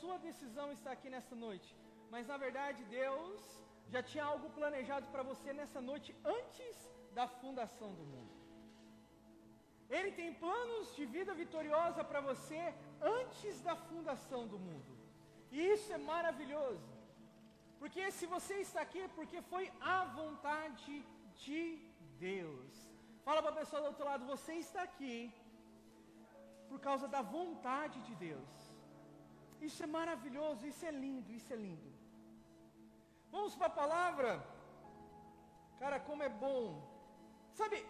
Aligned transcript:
sua 0.00 0.16
decisão 0.28 0.66
estar 0.72 0.92
aqui 0.92 1.08
nessa 1.14 1.34
noite, 1.46 1.70
mas 2.12 2.26
na 2.32 2.36
verdade 2.44 2.82
Deus 2.84 3.40
já 3.94 4.02
tinha 4.02 4.24
algo 4.32 4.48
planejado 4.58 5.06
para 5.12 5.22
você 5.30 5.52
nessa 5.52 5.80
noite 5.80 6.14
antes 6.38 6.76
da 7.18 7.26
fundação 7.40 7.90
do 8.00 8.04
mundo. 8.12 8.34
Ele 9.96 10.10
tem 10.12 10.34
planos 10.34 10.94
de 10.96 11.04
vida 11.06 11.32
vitoriosa 11.42 12.04
para 12.04 12.20
você 12.20 12.62
antes 13.00 13.60
da 13.60 13.74
fundação 13.74 14.46
do 14.46 14.58
mundo. 14.58 14.92
E 15.50 15.58
isso 15.74 15.90
é 15.92 15.98
maravilhoso. 15.98 16.90
Porque 17.78 18.10
se 18.10 18.26
você 18.26 18.54
está 18.66 18.80
aqui, 18.82 19.00
é 19.00 19.08
porque 19.08 19.40
foi 19.52 19.72
a 19.80 20.04
vontade 20.04 20.94
de 21.44 21.60
Deus. 22.18 22.70
Fala 23.24 23.40
para 23.42 23.52
a 23.52 23.60
pessoa 23.62 23.80
do 23.82 23.88
outro 23.88 24.04
lado, 24.04 24.26
você 24.26 24.54
está 24.54 24.82
aqui 24.82 25.32
por 26.68 26.80
causa 26.80 27.08
da 27.08 27.22
vontade 27.22 28.00
de 28.02 28.14
Deus. 28.14 28.67
Isso 29.60 29.82
é 29.82 29.86
maravilhoso, 29.86 30.66
isso 30.66 30.84
é 30.86 30.90
lindo, 30.90 31.32
isso 31.32 31.52
é 31.52 31.56
lindo. 31.56 31.90
Vamos 33.30 33.54
para 33.54 33.66
a 33.66 33.78
palavra. 33.82 34.30
Cara, 35.78 35.98
como 36.00 36.22
é 36.22 36.28
bom. 36.28 36.64
Sabe, 37.52 37.84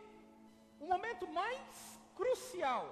o 0.81 0.87
momento 0.87 1.27
mais 1.41 2.01
crucial, 2.15 2.85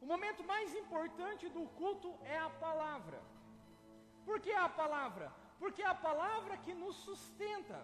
o 0.00 0.06
momento 0.06 0.42
mais 0.44 0.74
importante 0.74 1.48
do 1.48 1.64
culto 1.80 2.10
é 2.22 2.38
a 2.38 2.50
palavra. 2.50 3.20
Por 4.24 4.40
que 4.40 4.52
a 4.52 4.68
palavra? 4.68 5.32
Porque 5.58 5.82
é 5.82 5.86
a 5.86 6.02
palavra 6.08 6.56
que 6.64 6.74
nos 6.74 6.96
sustenta. 6.96 7.78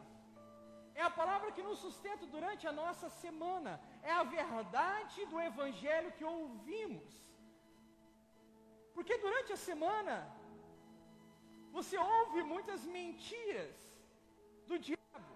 É 0.95 1.03
a 1.03 1.11
palavra 1.11 1.53
que 1.53 1.63
nos 1.63 1.79
sustenta 1.79 2.27
durante 2.27 2.67
a 2.67 2.73
nossa 2.73 3.09
semana. 3.09 3.81
É 4.03 4.13
a 4.13 4.23
verdade 4.23 5.25
do 5.27 5.41
Evangelho 5.41 6.13
que 6.13 6.25
ouvimos. 6.25 7.30
Porque 9.01 9.17
durante 9.27 9.51
a 9.57 9.61
semana, 9.69 10.15
você 11.77 11.97
ouve 12.17 12.41
muitas 12.51 12.81
mentiras 12.97 13.77
do 14.71 14.77
diabo, 14.89 15.35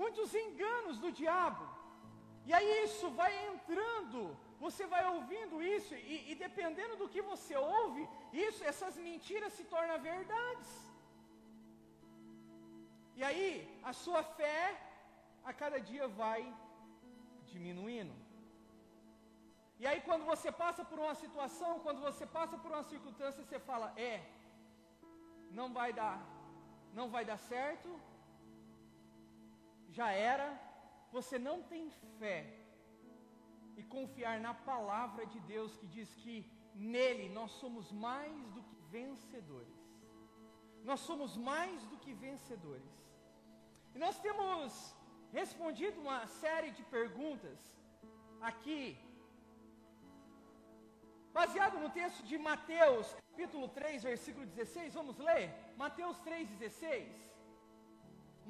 muitos 0.00 0.30
enganos 0.44 0.96
do 1.04 1.10
diabo. 1.20 1.64
E 2.48 2.52
aí 2.56 2.70
isso 2.86 3.08
vai 3.20 3.30
entrando, 3.50 4.20
você 4.64 4.84
vai 4.94 5.04
ouvindo 5.14 5.62
isso, 5.76 5.94
e, 5.94 6.16
e 6.32 6.34
dependendo 6.44 6.96
do 7.02 7.08
que 7.14 7.22
você 7.30 7.54
ouve, 7.78 8.02
isso, 8.48 8.64
essas 8.72 8.96
mentiras 9.08 9.52
se 9.58 9.66
tornam 9.74 10.04
verdades. 10.10 10.70
E 13.18 13.22
aí, 13.28 13.50
a 13.90 13.92
sua 14.04 14.24
fé 14.40 14.60
a 15.50 15.52
cada 15.62 15.80
dia 15.90 16.08
vai 16.22 16.42
diminuindo. 17.52 18.25
E 19.80 19.86
aí, 19.86 20.00
quando 20.08 20.24
você 20.32 20.50
passa 20.62 20.82
por 20.90 20.98
uma 21.04 21.14
situação, 21.22 21.80
quando 21.86 22.00
você 22.08 22.24
passa 22.38 22.56
por 22.62 22.70
uma 22.74 22.84
circunstância, 22.92 23.42
você 23.42 23.58
fala: 23.70 23.88
é, 24.10 24.16
não 25.58 25.68
vai 25.78 25.90
dar, 26.00 26.18
não 26.98 27.08
vai 27.14 27.24
dar 27.30 27.38
certo, 27.38 27.88
já 29.98 30.10
era. 30.32 30.48
Você 31.16 31.38
não 31.38 31.56
tem 31.72 31.84
fé 32.18 32.38
e 33.80 33.82
confiar 33.94 34.36
na 34.46 34.52
palavra 34.70 35.24
de 35.32 35.40
Deus 35.52 35.76
que 35.76 35.86
diz 35.96 36.10
que 36.22 36.34
nele 36.74 37.28
nós 37.38 37.52
somos 37.62 37.92
mais 38.06 38.34
do 38.54 38.62
que 38.68 38.76
vencedores. 38.96 39.80
Nós 40.88 41.00
somos 41.08 41.36
mais 41.36 41.82
do 41.90 41.96
que 42.02 42.12
vencedores. 42.12 42.94
E 43.94 43.98
nós 43.98 44.18
temos 44.18 44.94
respondido 45.32 46.00
uma 46.00 46.20
série 46.26 46.70
de 46.70 46.82
perguntas 46.96 47.58
aqui, 48.40 48.82
baseado 51.40 51.78
no 51.78 51.90
texto 51.90 52.22
de 52.30 52.38
Mateus, 52.38 53.06
capítulo 53.30 53.68
3, 53.68 54.04
versículo 54.10 54.46
16. 54.46 54.94
Vamos 54.94 55.18
ler? 55.18 55.50
Mateus 55.76 56.18
3, 56.20 56.48
16. 56.48 57.06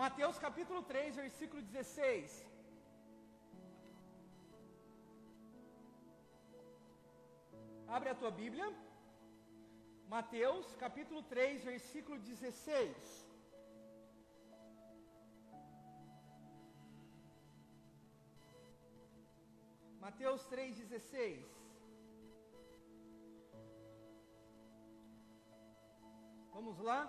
Mateus 0.02 0.38
capítulo 0.38 0.82
3, 0.84 1.16
versículo 1.16 1.62
16. 1.62 2.46
Abre 7.88 8.10
a 8.10 8.14
tua 8.14 8.30
Bíblia. 8.30 8.69
Mateus 10.16 10.66
capítulo 10.84 11.25
3, 11.25 11.64
versículo 11.64 12.20
16. 12.20 13.26
Mateus 20.06 20.42
3,16. 20.48 21.56
Vamos 26.56 26.78
lá? 26.89 27.00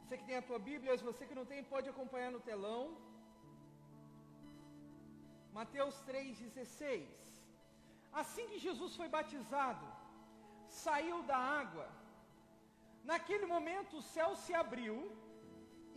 Você 0.00 0.16
que 0.18 0.26
tem 0.28 0.36
a 0.38 0.46
tua 0.48 0.58
Bíblia, 0.66 0.96
se 0.98 1.08
você 1.10 1.22
que 1.28 1.38
não 1.38 1.44
tem, 1.52 1.70
pode 1.72 1.88
acompanhar 1.92 2.30
no 2.34 2.42
telão. 2.48 2.82
Mateus 5.56 5.96
3,16. 6.10 7.08
Assim 8.20 8.44
que 8.50 8.64
Jesus 8.66 8.92
foi 9.00 9.08
batizado, 9.16 9.86
saiu 10.84 11.18
da 11.30 11.38
água. 11.62 11.86
Naquele 13.10 13.46
momento 13.54 13.96
o 13.96 14.06
céu 14.14 14.30
se 14.44 14.54
abriu 14.62 14.96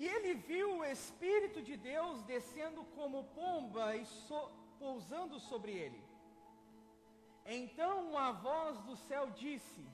e 0.01 0.07
ele 0.15 0.33
viu 0.49 0.67
o 0.77 0.85
Espírito 0.95 1.61
de 1.69 1.77
Deus 1.91 2.17
descendo 2.33 2.81
como 2.97 3.29
pomba 3.39 3.85
e 4.01 4.03
so, 4.25 4.41
pousando 4.81 5.37
sobre 5.51 5.73
ele. 5.83 6.01
Então 7.59 7.93
uma 8.09 8.27
voz 8.47 8.75
do 8.89 8.97
céu 9.07 9.23
disse: 9.43 9.85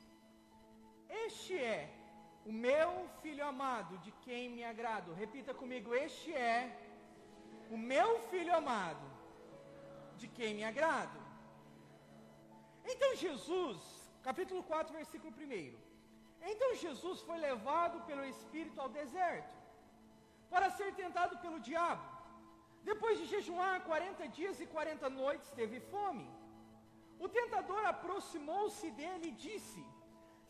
Este 1.26 1.56
é 1.76 1.84
o 2.50 2.53
meu 2.67 2.89
filho 3.22 3.44
amado, 3.53 3.97
de 4.06 4.11
quem 4.23 4.44
me 4.56 4.63
agrado. 4.72 5.17
Repita 5.23 5.53
comigo: 5.61 5.95
Este 6.06 6.31
é 6.33 6.57
o 7.75 7.78
meu 7.91 8.09
filho 8.31 8.53
amado, 8.61 9.06
de 10.19 10.28
quem 10.38 10.53
me 10.57 10.63
agrado. 10.72 11.19
Então 12.94 13.09
Jesus, 13.25 13.79
capítulo 14.28 14.61
4, 14.63 14.94
versículo 15.00 15.33
1. 15.33 15.75
Então 16.51 16.69
Jesus 16.83 17.22
foi 17.28 17.38
levado 17.50 18.00
pelo 18.09 18.23
Espírito 18.33 18.79
ao 18.79 18.89
deserto, 19.00 19.56
para 20.51 20.69
ser 20.69 20.89
tentado 21.01 21.35
pelo 21.44 21.59
diabo. 21.69 22.06
Depois 22.91 23.17
de 23.19 23.25
jejuar 23.25 23.75
40 23.83 24.27
dias 24.38 24.59
e 24.59 24.67
40 24.67 25.09
noites, 25.22 25.50
teve 25.59 25.79
fome. 25.94 26.27
O 27.17 27.27
tentador 27.27 27.83
aproximou-se 27.94 28.88
dele 29.00 29.29
e 29.29 29.38
disse: 29.47 29.81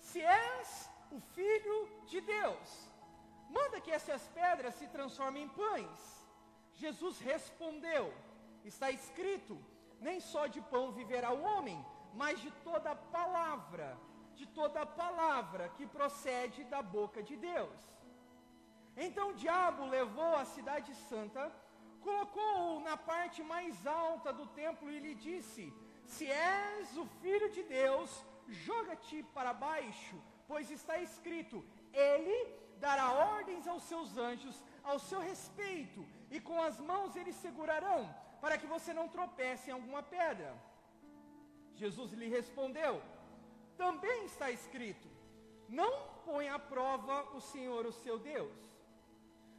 Se 0.09 0.21
és 0.21 0.69
o 1.11 1.19
filho 1.19 1.89
de 2.05 2.21
Deus, 2.21 2.91
manda 3.49 3.81
que 3.81 3.91
essas 3.91 4.27
pedras 4.29 4.75
se 4.75 4.87
transformem 4.87 5.43
em 5.43 5.49
pães. 5.49 6.27
Jesus 6.73 7.19
respondeu: 7.19 8.13
Está 8.63 8.91
escrito: 8.91 9.57
Nem 9.99 10.19
só 10.19 10.47
de 10.47 10.61
pão 10.61 10.91
viverá 10.91 11.31
o 11.31 11.43
homem, 11.43 11.83
mas 12.13 12.39
de 12.39 12.51
toda 12.69 12.95
palavra, 12.95 13.97
de 14.35 14.45
toda 14.45 14.85
palavra 14.85 15.69
que 15.69 15.85
procede 15.85 16.63
da 16.65 16.81
boca 16.81 17.21
de 17.23 17.35
Deus. 17.35 17.79
Então 18.97 19.29
o 19.29 19.35
diabo 19.35 19.85
levou 19.85 20.35
a 20.35 20.45
cidade 20.45 20.93
santa 21.09 21.51
colocou-o 22.05 22.81
na 22.87 22.95
parte 22.95 23.41
mais 23.53 23.75
alta 23.87 24.31
do 24.39 24.45
templo 24.61 24.91
e 24.91 24.99
lhe 25.05 25.15
disse: 25.15 25.73
Se 26.05 26.25
és 26.31 26.95
o 27.03 27.05
filho 27.21 27.49
de 27.55 27.63
Deus, 27.63 28.23
joga-te 28.47 29.23
para 29.35 29.53
baixo, 29.53 30.15
pois 30.47 30.69
está 30.71 30.97
escrito: 30.99 31.63
Ele 31.93 32.37
dará 32.79 33.11
ordens 33.11 33.67
aos 33.67 33.83
seus 33.83 34.17
anjos 34.17 34.63
ao 34.83 34.99
seu 34.99 35.19
respeito, 35.19 36.05
e 36.29 36.39
com 36.39 36.61
as 36.61 36.79
mãos 36.79 37.15
eles 37.15 37.35
segurarão, 37.35 38.01
para 38.41 38.57
que 38.57 38.67
você 38.67 38.93
não 38.93 39.07
tropece 39.07 39.69
em 39.69 39.73
alguma 39.73 40.03
pedra. 40.03 40.55
Jesus 41.73 42.11
lhe 42.13 42.27
respondeu: 42.27 43.01
Também 43.77 44.25
está 44.25 44.51
escrito: 44.51 45.07
Não 45.67 45.91
põe 46.25 46.47
à 46.49 46.59
prova 46.59 47.23
o 47.37 47.41
Senhor, 47.41 47.85
o 47.85 47.91
seu 47.91 48.17
Deus. 48.19 48.55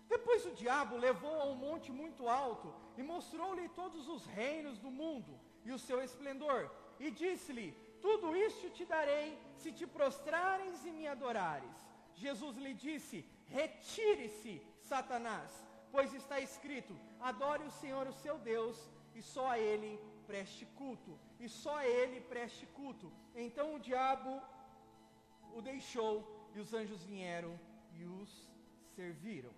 Depois 0.09 0.47
o 0.47 0.53
diabo 0.53 0.97
levou 0.97 1.37
a 1.41 1.47
um 1.47 1.57
monte 1.57 1.91
muito 1.91 2.29
alto 2.29 2.73
e 2.97 3.03
mostrou-lhe 3.03 3.69
todos 3.71 4.09
os 4.09 4.25
reinos 4.27 4.79
do 4.79 4.91
mundo 4.91 5.33
e 5.65 5.73
o 5.73 5.79
seu 5.79 6.01
esplendor, 6.03 6.71
e 7.01 7.11
disse-lhe: 7.11 7.69
Tudo 8.07 8.37
isto 8.49 8.67
te 8.77 8.85
darei 8.85 9.29
se 9.61 9.71
te 9.79 9.85
prostrares 9.85 10.85
e 10.89 10.93
me 10.99 11.07
adorares. 11.09 11.77
Jesus 12.15 12.57
lhe 12.65 12.73
disse: 12.73 13.17
Retire-se, 13.59 14.55
Satanás, 14.91 15.51
pois 15.91 16.15
está 16.15 16.39
escrito: 16.41 16.95
Adore 17.31 17.65
o 17.65 17.77
Senhor, 17.81 18.07
o 18.07 18.19
seu 18.25 18.37
Deus, 18.39 18.77
e 19.13 19.21
só 19.21 19.47
a 19.55 19.59
ele 19.59 19.91
preste 20.29 20.65
culto, 20.81 21.19
e 21.41 21.49
só 21.49 21.75
a 21.79 21.87
ele 21.87 22.21
preste 22.21 22.65
culto. 22.79 23.11
Então 23.35 23.75
o 23.75 23.81
diabo 23.89 24.41
o 25.57 25.61
deixou, 25.61 26.15
e 26.55 26.61
os 26.61 26.73
anjos 26.73 27.03
vieram 27.03 27.59
e 27.99 28.05
os 28.05 28.31
serviram. 28.95 29.55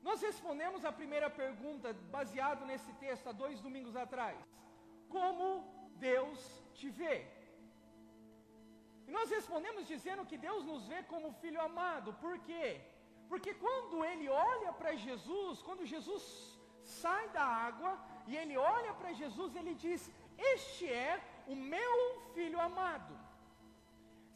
Nós 0.00 0.22
respondemos 0.22 0.86
a 0.86 0.98
primeira 1.02 1.28
pergunta 1.28 1.92
baseado 2.18 2.64
nesse 2.64 2.92
texto 2.94 3.26
há 3.28 3.32
dois 3.44 3.60
domingos 3.60 3.94
atrás. 3.94 4.38
Como 5.10 5.46
Deus 6.10 6.61
te 6.80 6.88
vê? 7.00 7.16
E 9.06 9.10
nós 9.16 9.28
respondemos 9.36 9.86
dizendo 9.92 10.28
que 10.30 10.38
Deus 10.46 10.62
nos 10.70 10.82
vê 10.92 11.00
como 11.12 11.36
filho 11.42 11.60
amado. 11.68 12.10
Por 12.24 12.34
quê? 12.48 12.66
Porque 13.30 13.52
quando 13.64 14.04
ele 14.10 14.28
olha 14.50 14.70
para 14.80 14.92
Jesus, 15.06 15.62
quando 15.66 15.90
Jesus 15.94 16.24
sai 17.00 17.24
da 17.36 17.44
água 17.68 17.92
e 18.30 18.36
ele 18.40 18.56
olha 18.74 18.92
para 19.00 19.18
Jesus, 19.22 19.50
ele 19.60 19.74
diz: 19.86 20.00
Este 20.52 20.86
é 21.08 21.12
o 21.52 21.56
meu 21.74 21.92
filho 22.34 22.60
amado. 22.68 23.12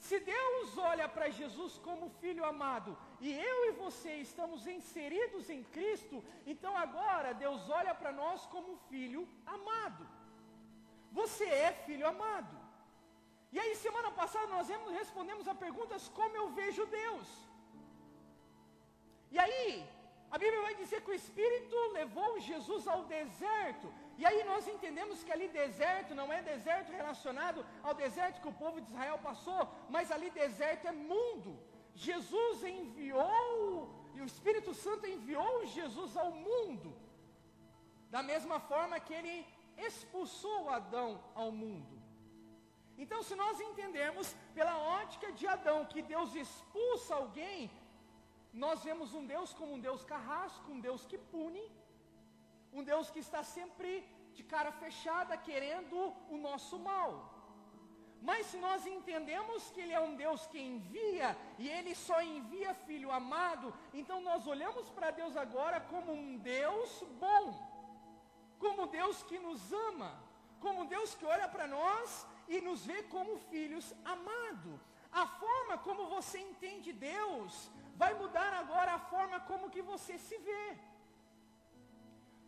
Se 0.07 0.19
Deus 0.21 0.77
olha 0.91 1.07
para 1.15 1.29
Jesus 1.39 1.73
como 1.87 2.11
filho 2.21 2.45
amado 2.45 2.91
e 3.21 3.33
eu 3.51 3.59
e 3.69 3.73
você 3.85 4.13
estamos 4.27 4.67
inseridos 4.67 5.49
em 5.55 5.63
Cristo, 5.77 6.23
então 6.53 6.73
agora 6.77 7.39
Deus 7.45 7.63
olha 7.79 7.95
para 8.01 8.13
nós 8.13 8.47
como 8.55 8.77
filho 8.91 9.23
amado. 9.45 10.07
Você 11.19 11.47
é 11.67 11.73
filho 11.87 12.07
amado. 12.13 12.55
E 13.55 13.59
aí, 13.63 13.73
semana 13.87 14.11
passada, 14.21 14.49
nós 14.57 14.69
respondemos 15.01 15.47
a 15.53 15.55
perguntas 15.67 16.09
como 16.19 16.35
eu 16.41 16.47
vejo 16.61 16.93
Deus. 17.03 17.29
E 19.35 19.39
aí, 19.45 19.69
a 20.35 20.39
Bíblia 20.43 20.61
vai 20.67 20.75
dizer 20.81 20.99
que 21.03 21.13
o 21.13 21.21
Espírito 21.23 21.77
levou 21.99 22.31
Jesus 22.49 22.87
ao 22.95 23.03
deserto. 23.17 23.89
E 24.21 24.25
aí 24.29 24.41
nós 24.51 24.67
entendemos 24.75 25.23
que 25.25 25.33
ali 25.35 25.49
deserto 25.49 26.15
não 26.21 26.29
é 26.37 26.41
deserto 26.43 26.91
relacionado 27.01 27.65
ao 27.87 27.95
deserto 28.03 28.41
que 28.43 28.53
o 28.53 28.59
povo 28.65 28.81
de 28.81 28.89
Israel 28.91 29.19
passou, 29.29 29.63
mas 29.95 30.11
ali 30.11 30.31
deserto 30.43 30.87
é 30.93 30.93
mundo. 30.93 31.53
Jesus 31.95 32.65
enviou, 32.65 33.89
e 34.15 34.21
o 34.21 34.29
Espírito 34.33 34.73
Santo 34.85 35.07
enviou 35.15 35.65
Jesus 35.79 36.17
ao 36.17 36.31
mundo. 36.49 36.91
Da 38.15 38.23
mesma 38.23 38.59
forma 38.71 39.01
que 39.07 39.15
ele 39.19 39.37
expulsou 39.77 40.69
Adão 40.71 41.21
ao 41.35 41.51
mundo. 41.51 41.95
Então, 42.99 43.23
se 43.23 43.35
nós 43.35 43.61
entendemos 43.61 44.35
pela 44.55 44.77
ótica 44.79 45.31
de 45.33 45.47
Adão 45.47 45.85
que 45.85 46.01
Deus 46.01 46.35
expulsa 46.35 47.15
alguém, 47.15 47.71
nós 48.53 48.83
vemos 48.83 49.13
um 49.13 49.27
Deus 49.27 49.53
como 49.53 49.75
um 49.75 49.81
Deus 49.81 50.03
carrasco, 50.05 50.73
um 50.73 50.81
Deus 50.81 51.05
que 51.05 51.19
pune, 51.19 51.65
um 52.73 52.83
Deus 52.83 53.11
que 53.11 53.19
está 53.19 53.43
sempre 53.43 53.91
de 54.33 54.43
cara 54.43 54.73
fechada, 54.73 55.37
querendo 55.37 56.13
o 56.31 56.39
nosso 56.39 56.79
mal. 56.79 57.37
Mas 58.21 58.47
se 58.47 58.59
nós 58.59 58.87
entendemos 58.87 59.71
que 59.71 59.81
Ele 59.81 59.93
é 59.93 60.01
um 60.01 60.17
Deus 60.17 60.47
que 60.47 60.59
envia, 60.59 61.37
e 61.59 61.69
Ele 61.69 61.95
só 61.95 62.23
envia 62.23 62.75
filho 62.75 63.11
amado, 63.11 63.73
então 63.93 64.21
nós 64.21 64.47
olhamos 64.47 64.89
para 64.91 65.11
Deus 65.11 65.37
agora 65.37 65.81
como 65.81 66.13
um 66.13 66.39
Deus 66.39 67.05
bom, 67.21 67.66
como 68.59 68.87
Deus 68.87 69.23
que 69.23 69.39
nos 69.39 69.73
ama, 69.89 70.11
como 70.61 70.87
Deus 70.87 71.15
que 71.15 71.25
olha 71.25 71.49
para 71.49 71.67
nós 71.67 72.27
e 72.49 72.61
nos 72.61 72.85
vê 72.85 73.03
como 73.15 73.39
filhos 73.51 73.95
amados. 74.05 74.81
A 75.13 75.27
forma 75.27 75.79
como 75.79 76.07
você 76.17 76.39
entende 76.39 76.93
Deus 76.93 77.71
vai 77.95 78.13
mudar 78.15 78.53
agora 78.53 78.93
a 78.95 78.99
forma 78.99 79.39
como 79.41 79.71
que 79.71 79.83
você 79.83 80.19
se 80.19 80.37
vê. 80.39 80.67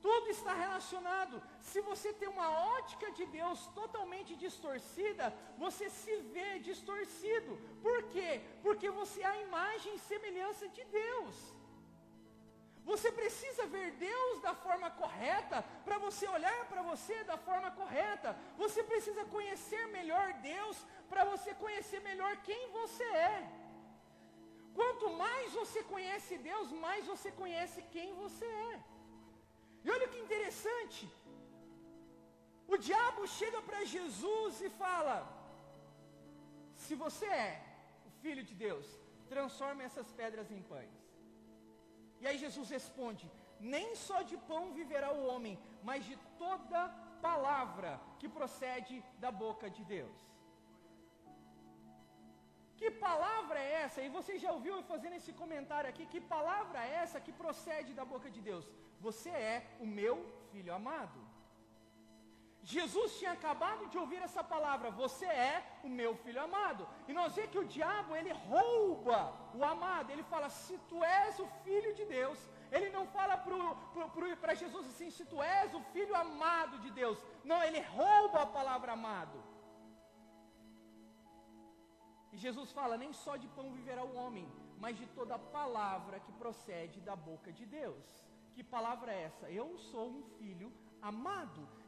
Tudo 0.01 0.29
está 0.29 0.53
relacionado. 0.55 1.43
Se 1.61 1.81
você 1.81 2.13
tem 2.13 2.29
uma 2.29 2.51
ótica 2.79 3.11
de 3.11 3.27
Deus 3.27 3.67
totalmente 3.69 4.37
distorcida, 4.37 5.35
você 5.57 5.91
se 5.91 6.17
vê 6.35 6.59
distorcido. 6.61 7.59
Por 7.83 8.05
quê? 8.05 8.41
Porque 8.63 8.91
você 8.91 9.23
é 9.23 9.27
a 9.27 9.43
imagem 9.43 9.95
e 9.95 9.99
semelhança 9.99 10.69
de 10.69 10.85
Deus. 10.85 11.35
Você 12.91 13.09
precisa 13.21 13.65
ver 13.75 13.89
Deus 14.09 14.35
da 14.47 14.53
forma 14.65 14.89
correta, 15.01 15.57
para 15.87 15.97
você 16.05 16.25
olhar 16.37 16.61
para 16.71 16.83
você 16.91 17.17
da 17.31 17.37
forma 17.49 17.71
correta. 17.81 18.31
Você 18.63 18.81
precisa 18.91 19.25
conhecer 19.35 19.83
melhor 19.99 20.27
Deus, 20.53 20.77
para 21.11 21.25
você 21.33 21.51
conhecer 21.65 22.01
melhor 22.11 22.33
quem 22.49 22.63
você 22.79 23.09
é. 23.33 23.39
Quanto 24.79 25.07
mais 25.25 25.49
você 25.61 25.81
conhece 25.93 26.39
Deus, 26.51 26.69
mais 26.87 27.03
você 27.13 27.31
conhece 27.43 27.83
quem 27.97 28.09
você 28.23 28.49
é. 28.73 28.77
E 29.85 29.91
olha 29.97 30.09
que 30.13 30.25
interessante. 30.27 31.03
O 32.75 32.79
diabo 32.87 33.23
chega 33.39 33.61
para 33.69 33.85
Jesus 33.97 34.63
e 34.69 34.71
fala: 34.85 35.17
Se 36.87 36.95
você 37.05 37.29
é 37.49 37.53
o 38.09 38.11
filho 38.23 38.45
de 38.51 38.57
Deus, 38.67 38.87
transforme 39.35 39.85
essas 39.89 40.11
pedras 40.23 40.51
em 40.57 40.63
pães. 40.73 40.98
E 42.21 42.27
aí 42.27 42.39
Jesus 42.45 42.69
responde: 42.79 43.27
Nem 43.75 43.95
só 44.07 44.23
de 44.31 44.37
pão 44.51 44.63
viverá 44.81 45.11
o 45.13 45.27
homem, 45.27 45.59
mas 45.83 46.05
de 46.11 46.17
toda 46.39 46.89
palavra 47.29 48.01
que 48.19 48.29
procede 48.39 48.97
da 49.25 49.31
boca 49.45 49.69
de 49.77 49.85
Deus. 49.85 50.19
Que 52.79 52.91
palavra 53.07 53.59
é 53.59 53.71
essa? 53.85 54.01
E 54.01 54.09
você 54.17 54.33
já 54.43 54.51
ouviu 54.53 54.75
eu 54.77 54.83
fazendo 54.91 55.17
esse 55.21 55.33
comentário 55.33 55.91
aqui? 55.91 56.05
Que 56.13 56.21
palavra 56.21 56.79
é 56.87 56.93
essa 57.05 57.21
que 57.25 57.33
procede 57.33 57.93
da 57.93 58.05
boca 58.05 58.31
de 58.31 58.41
Deus? 58.41 58.65
Você 59.07 59.31
é 59.31 59.57
o 59.81 59.87
meu 59.87 60.17
filho 60.53 60.73
amado. 60.73 61.19
Jesus 62.75 63.11
tinha 63.19 63.33
acabado 63.37 63.83
de 63.93 63.97
ouvir 64.03 64.21
essa 64.27 64.43
palavra, 64.53 64.89
você 65.03 65.27
é 65.51 65.55
o 65.87 65.91
meu 65.99 66.11
filho 66.23 66.41
amado. 66.47 66.83
E 67.09 67.13
nós 67.19 67.35
vemos 67.37 67.53
que 67.53 67.61
o 67.63 67.71
diabo, 67.77 68.17
ele 68.19 68.33
rouba 68.51 69.19
o 69.59 69.65
amado. 69.75 70.11
Ele 70.11 70.25
fala, 70.33 70.49
se 70.63 70.75
tu 70.91 70.99
és 71.03 71.39
o 71.45 71.47
filho 71.65 71.93
de 71.99 72.05
Deus, 72.17 72.39
ele 72.71 72.91
não 72.97 73.05
fala 73.17 73.37
para 74.43 74.55
Jesus 74.63 74.85
assim, 74.91 75.09
se 75.19 75.25
tu 75.25 75.39
és 75.43 75.73
o 75.79 75.81
filho 75.95 76.15
amado 76.15 76.79
de 76.85 76.91
Deus. 76.91 77.19
Não, 77.43 77.61
ele 77.69 77.81
rouba 77.99 78.43
a 78.43 78.53
palavra 78.59 78.93
amado. 78.99 79.39
E 82.33 82.37
Jesus 82.37 82.71
fala: 82.79 82.99
nem 83.05 83.13
só 83.13 83.37
de 83.37 83.49
pão 83.57 83.73
viverá 83.79 84.05
o 84.05 84.17
homem, 84.23 84.47
mas 84.83 84.99
de 85.01 85.07
toda 85.19 85.39
palavra 85.39 86.21
que 86.21 86.33
procede 86.43 87.01
da 87.01 87.17
boca 87.17 87.51
de 87.61 87.65
Deus. 87.65 88.05
Que 88.55 88.63
palavra 88.63 89.11
é 89.15 89.23
essa? 89.23 89.51
Eu 89.51 89.79
sou 89.79 90.07
um 90.19 90.23
filho 90.39 90.69
amado. 90.69 90.88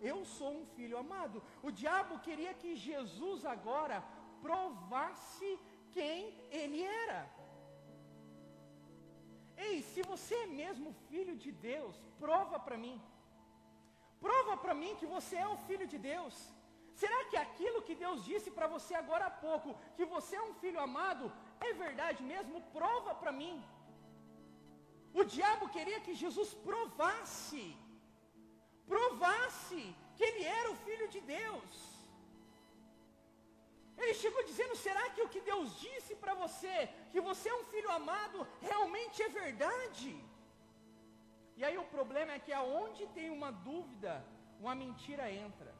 Eu 0.00 0.24
sou 0.24 0.52
um 0.60 0.66
filho 0.76 0.96
amado. 0.98 1.42
O 1.62 1.70
diabo 1.70 2.18
queria 2.26 2.54
que 2.54 2.76
Jesus 2.76 3.44
agora 3.44 4.02
provasse 4.46 5.58
quem 5.96 6.18
ele 6.50 6.82
era. 6.82 7.20
Ei, 9.56 9.82
se 9.82 10.02
você 10.02 10.34
é 10.34 10.46
mesmo 10.46 10.90
filho 11.08 11.36
de 11.36 11.50
Deus, 11.52 11.96
prova 12.18 12.58
para 12.58 12.78
mim. 12.84 12.96
Prova 14.26 14.56
para 14.62 14.74
mim 14.74 14.94
que 15.00 15.06
você 15.16 15.36
é 15.36 15.48
o 15.48 15.60
filho 15.68 15.86
de 15.86 15.98
Deus. 15.98 16.34
Será 17.02 17.18
que 17.30 17.36
aquilo 17.36 17.84
que 17.86 17.94
Deus 17.94 18.24
disse 18.30 18.50
para 18.56 18.66
você 18.66 18.94
agora 18.94 19.26
há 19.26 19.30
pouco, 19.30 19.76
que 19.96 20.06
você 20.14 20.36
é 20.36 20.42
um 20.48 20.54
filho 20.62 20.80
amado, 20.88 21.32
é 21.68 21.72
verdade 21.72 22.22
mesmo? 22.22 22.62
Prova 22.78 23.14
para 23.20 23.32
mim. 23.32 23.54
O 25.20 25.24
diabo 25.24 25.68
queria 25.76 26.00
que 26.00 26.14
Jesus 26.14 26.50
provasse, 26.68 27.62
provasse 28.92 29.80
que 30.16 30.24
ele 30.28 30.44
era 30.58 30.68
o 30.72 30.80
filho 30.86 31.06
de 31.14 31.20
Deus. 31.36 31.72
Ele 34.00 34.14
chegou 34.22 34.42
dizendo: 34.50 34.74
será 34.86 35.04
que 35.14 35.22
o 35.26 35.30
que 35.32 35.42
Deus 35.50 35.68
disse 35.86 36.14
para 36.22 36.34
você, 36.42 36.76
que 37.12 37.20
você 37.28 37.48
é 37.50 37.58
um 37.60 37.66
filho 37.72 37.90
amado, 38.00 38.46
realmente 38.68 39.22
é 39.26 39.30
verdade? 39.42 40.12
E 41.58 41.64
aí 41.66 41.76
o 41.78 41.90
problema 41.96 42.32
é 42.32 42.44
que 42.46 42.52
aonde 42.60 43.06
tem 43.18 43.28
uma 43.38 43.50
dúvida, 43.68 44.12
uma 44.64 44.74
mentira 44.82 45.26
entra. 45.46 45.72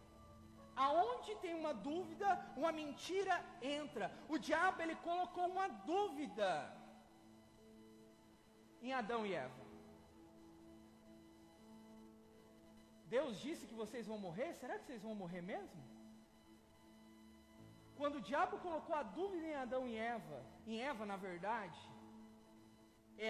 Aonde 0.87 1.31
tem 1.45 1.55
uma 1.63 1.73
dúvida, 1.89 2.29
uma 2.61 2.73
mentira 2.81 3.35
entra. 3.79 4.07
O 4.35 4.39
diabo 4.47 4.83
ele 4.83 4.97
colocou 5.09 5.47
uma 5.55 5.69
dúvida 5.93 6.51
em 8.83 8.93
Adão 9.01 9.23
e 9.27 9.35
Eva. 9.47 9.60
Deus 13.15 13.33
disse 13.45 13.69
que 13.69 13.81
vocês 13.83 14.07
vão 14.11 14.19
morrer? 14.27 14.49
Será 14.61 14.75
que 14.79 14.87
vocês 14.87 15.03
vão 15.07 15.15
morrer 15.23 15.43
mesmo? 15.53 15.83
Quando 17.99 18.17
o 18.19 18.27
diabo 18.29 18.63
colocou 18.67 18.95
a 18.99 19.05
dúvida 19.19 19.47
em 19.47 19.57
Adão 19.63 19.83
e 19.93 19.95
Eva, 20.17 20.39
em 20.67 20.77
Eva 20.91 21.05
na 21.13 21.19
verdade, 21.29 21.81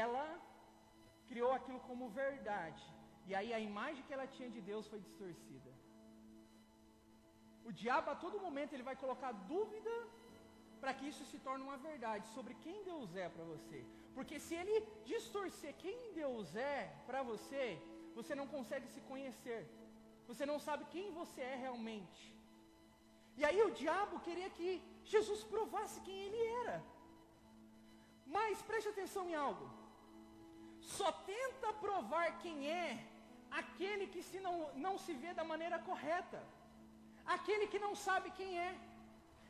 ela 0.03 0.27
criou 1.31 1.53
aquilo 1.57 1.81
como 1.89 2.15
verdade. 2.25 2.85
E 3.29 3.35
aí 3.39 3.51
a 3.59 3.61
imagem 3.71 4.05
que 4.07 4.15
ela 4.17 4.29
tinha 4.37 4.51
de 4.57 4.61
Deus 4.71 4.87
foi 4.93 5.01
distorcida. 5.09 5.73
O 7.69 7.73
diabo 7.83 8.11
a 8.13 8.21
todo 8.25 8.45
momento 8.47 8.73
ele 8.73 8.89
vai 8.91 8.97
colocar 9.03 9.33
dúvida 9.55 9.95
para 10.81 10.95
que 10.97 11.09
isso 11.11 11.25
se 11.31 11.39
torne 11.47 11.65
uma 11.69 11.79
verdade 11.89 12.27
sobre 12.37 12.55
quem 12.65 12.77
Deus 12.91 13.15
é 13.25 13.29
para 13.35 13.45
você. 13.53 13.81
Porque 14.17 14.37
se 14.47 14.55
ele 14.61 14.77
distorcer 15.13 15.73
quem 15.83 15.99
Deus 16.21 16.49
é 16.57 16.79
para 17.09 17.23
você, 17.31 17.65
você 18.21 18.35
não 18.41 18.47
consegue 18.55 18.87
se 18.95 19.01
conhecer. 19.11 19.63
Você 20.29 20.45
não 20.51 20.59
sabe 20.67 20.85
quem 20.95 21.17
você 21.21 21.41
é 21.53 21.57
realmente. 21.67 22.23
E 23.41 23.45
aí 23.49 23.61
o 23.67 23.75
diabo 23.83 24.21
queria 24.27 24.51
que 24.59 24.69
Jesus 25.13 25.43
provasse 25.55 25.99
quem 26.07 26.19
ele 26.27 26.43
era. 26.63 26.77
Mas 28.37 28.63
preste 28.71 28.91
atenção 28.91 29.25
em 29.31 29.37
algo. 29.47 29.67
Só 30.97 31.11
tenta 31.33 31.69
provar 31.87 32.27
quem 32.43 32.57
é 32.85 32.89
aquele 33.61 34.07
que 34.13 34.23
se 34.31 34.39
não, 34.47 34.57
não 34.87 34.95
se 35.05 35.13
vê 35.23 35.33
da 35.41 35.45
maneira 35.53 35.79
correta 35.91 36.41
aquele 37.35 37.67
que 37.73 37.79
não 37.79 37.95
sabe 38.07 38.31
quem 38.39 38.59
é. 38.59 38.73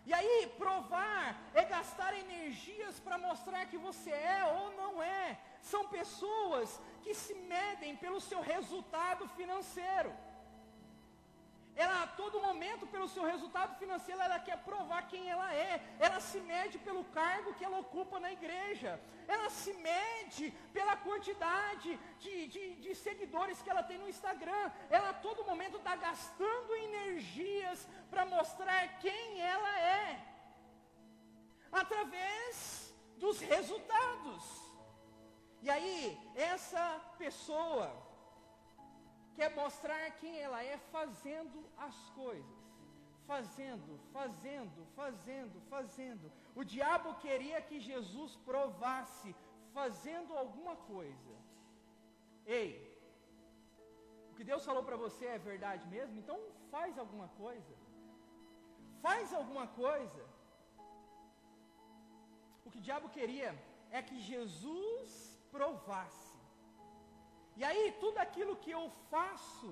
E 0.07 0.15
aí, 0.15 0.53
provar 0.59 1.37
é 1.55 1.65
gastar 1.65 2.13
energias 2.15 2.99
para 2.99 3.19
mostrar 3.19 3.67
que 3.67 3.79
você 3.79 4.11
é 4.11 4.45
ou 4.45 4.73
não 4.73 5.03
é. 5.03 5.39
São 5.61 5.87
pessoas 5.89 6.81
que 7.03 7.15
se 7.15 7.35
medem 7.35 7.95
pelo 7.97 8.21
seu 8.21 8.41
resultado 8.41 9.29
financeiro. 9.29 10.13
Ela 11.77 12.03
a 12.03 12.07
todo 12.07 12.43
momento, 12.43 12.87
pelo 12.87 13.09
seu 13.09 13.25
resultado 13.25 13.79
financeiro, 13.79 14.21
ela 14.21 14.39
quer 14.39 14.59
provar 14.59 15.03
quem 15.09 15.31
ela 15.31 15.55
é. 15.55 15.83
Ela 15.99 16.21
se 16.21 16.41
mede 16.41 16.79
pelo 16.79 17.05
cargo 17.05 17.55
que 17.55 17.65
ela 17.65 17.79
ocupa 17.79 18.19
na 18.21 18.33
igreja. 18.33 19.01
Ela 19.27 19.49
se 19.51 19.73
mede 19.75 20.51
pela 20.73 20.97
quantidade 20.97 21.99
de, 22.19 22.49
de, 22.49 22.75
de 22.77 22.95
seguidores 22.95 23.63
que 23.63 23.71
ela 23.71 23.83
tem 23.83 23.99
no 23.99 24.09
Instagram. 24.09 24.71
Ela 24.91 25.11
a 25.11 25.15
todo 25.27 25.45
momento 25.45 25.77
está 25.79 25.97
gastando 25.97 26.75
energias 26.75 27.87
para 28.11 28.27
mostrar 28.27 28.99
quem 28.99 29.41
ela 29.41 29.81
é. 29.81 30.21
Através 31.73 32.93
dos 33.17 33.41
resultados. 33.41 34.71
E 35.63 35.71
aí, 35.71 36.19
essa 36.35 37.01
pessoa 37.19 38.10
quer 39.41 39.51
mostrar 39.63 40.03
quem 40.21 40.35
ela 40.47 40.61
é 40.73 40.77
fazendo 40.95 41.59
as 41.87 41.99
coisas. 42.23 42.59
Fazendo, 43.31 43.93
fazendo, 44.17 44.81
fazendo, 44.99 45.57
fazendo. 45.75 46.27
O 46.61 46.63
diabo 46.73 47.11
queria 47.25 47.59
que 47.69 47.79
Jesus 47.91 48.33
provasse 48.51 49.31
fazendo 49.79 50.33
alguma 50.43 50.75
coisa. 50.93 51.35
Ei, 52.59 52.71
o 54.31 54.35
que 54.37 54.49
Deus 54.51 54.65
falou 54.69 54.83
para 54.89 54.99
você 55.05 55.25
é 55.35 55.47
verdade 55.53 55.87
mesmo? 55.95 56.19
Então 56.23 56.39
faz 56.75 56.99
alguma 57.05 57.29
coisa. 57.45 57.75
Faz 59.07 59.33
alguma 59.41 59.67
coisa. 59.85 60.23
O 62.67 62.71
que 62.71 62.81
o 62.83 62.87
diabo 62.89 63.09
queria 63.19 63.51
é 63.99 64.03
que 64.09 64.19
Jesus 64.33 65.13
provasse. 65.57 66.30
E 67.61 67.65
aí, 67.69 67.85
tudo 68.03 68.19
aquilo 68.25 68.53
que 68.63 68.73
eu 68.79 68.85
faço, 69.13 69.71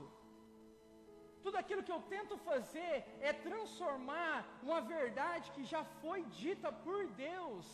tudo 1.45 1.57
aquilo 1.61 1.85
que 1.87 1.95
eu 1.95 2.01
tento 2.15 2.35
fazer 2.49 2.95
é 3.29 3.33
transformar 3.49 4.35
uma 4.69 4.81
verdade 4.97 5.53
que 5.55 5.65
já 5.73 5.83
foi 6.01 6.19
dita 6.41 6.71
por 6.87 7.01
Deus. 7.29 7.67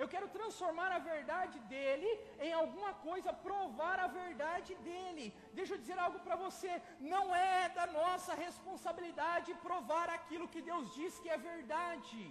Eu 0.00 0.06
quero 0.12 0.28
transformar 0.36 0.90
a 0.96 1.00
verdade 1.12 1.56
dele 1.72 2.10
em 2.46 2.52
alguma 2.60 2.92
coisa, 3.06 3.38
provar 3.48 3.96
a 4.04 4.08
verdade 4.22 4.72
dele. 4.88 5.24
Deixa 5.58 5.72
eu 5.74 5.82
dizer 5.82 5.98
algo 6.04 6.20
para 6.26 6.36
você: 6.44 6.72
não 7.14 7.24
é 7.34 7.68
da 7.78 7.86
nossa 8.00 8.34
responsabilidade 8.46 9.60
provar 9.68 10.08
aquilo 10.18 10.52
que 10.54 10.62
Deus 10.70 10.86
diz 10.98 11.18
que 11.22 11.30
é 11.36 11.46
verdade 11.52 12.22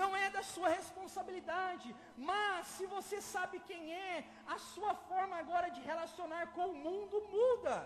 não 0.00 0.10
é 0.22 0.28
da 0.36 0.42
sua 0.54 0.68
responsabilidade, 0.78 1.88
mas 2.30 2.66
se 2.74 2.84
você 2.94 3.18
sabe 3.34 3.58
quem 3.68 3.82
é, 3.94 4.24
a 4.54 4.58
sua 4.72 4.94
forma 5.08 5.36
agora 5.42 5.68
de 5.76 5.80
relacionar 5.90 6.44
com 6.56 6.66
o 6.70 6.80
mundo 6.86 7.16
muda. 7.36 7.76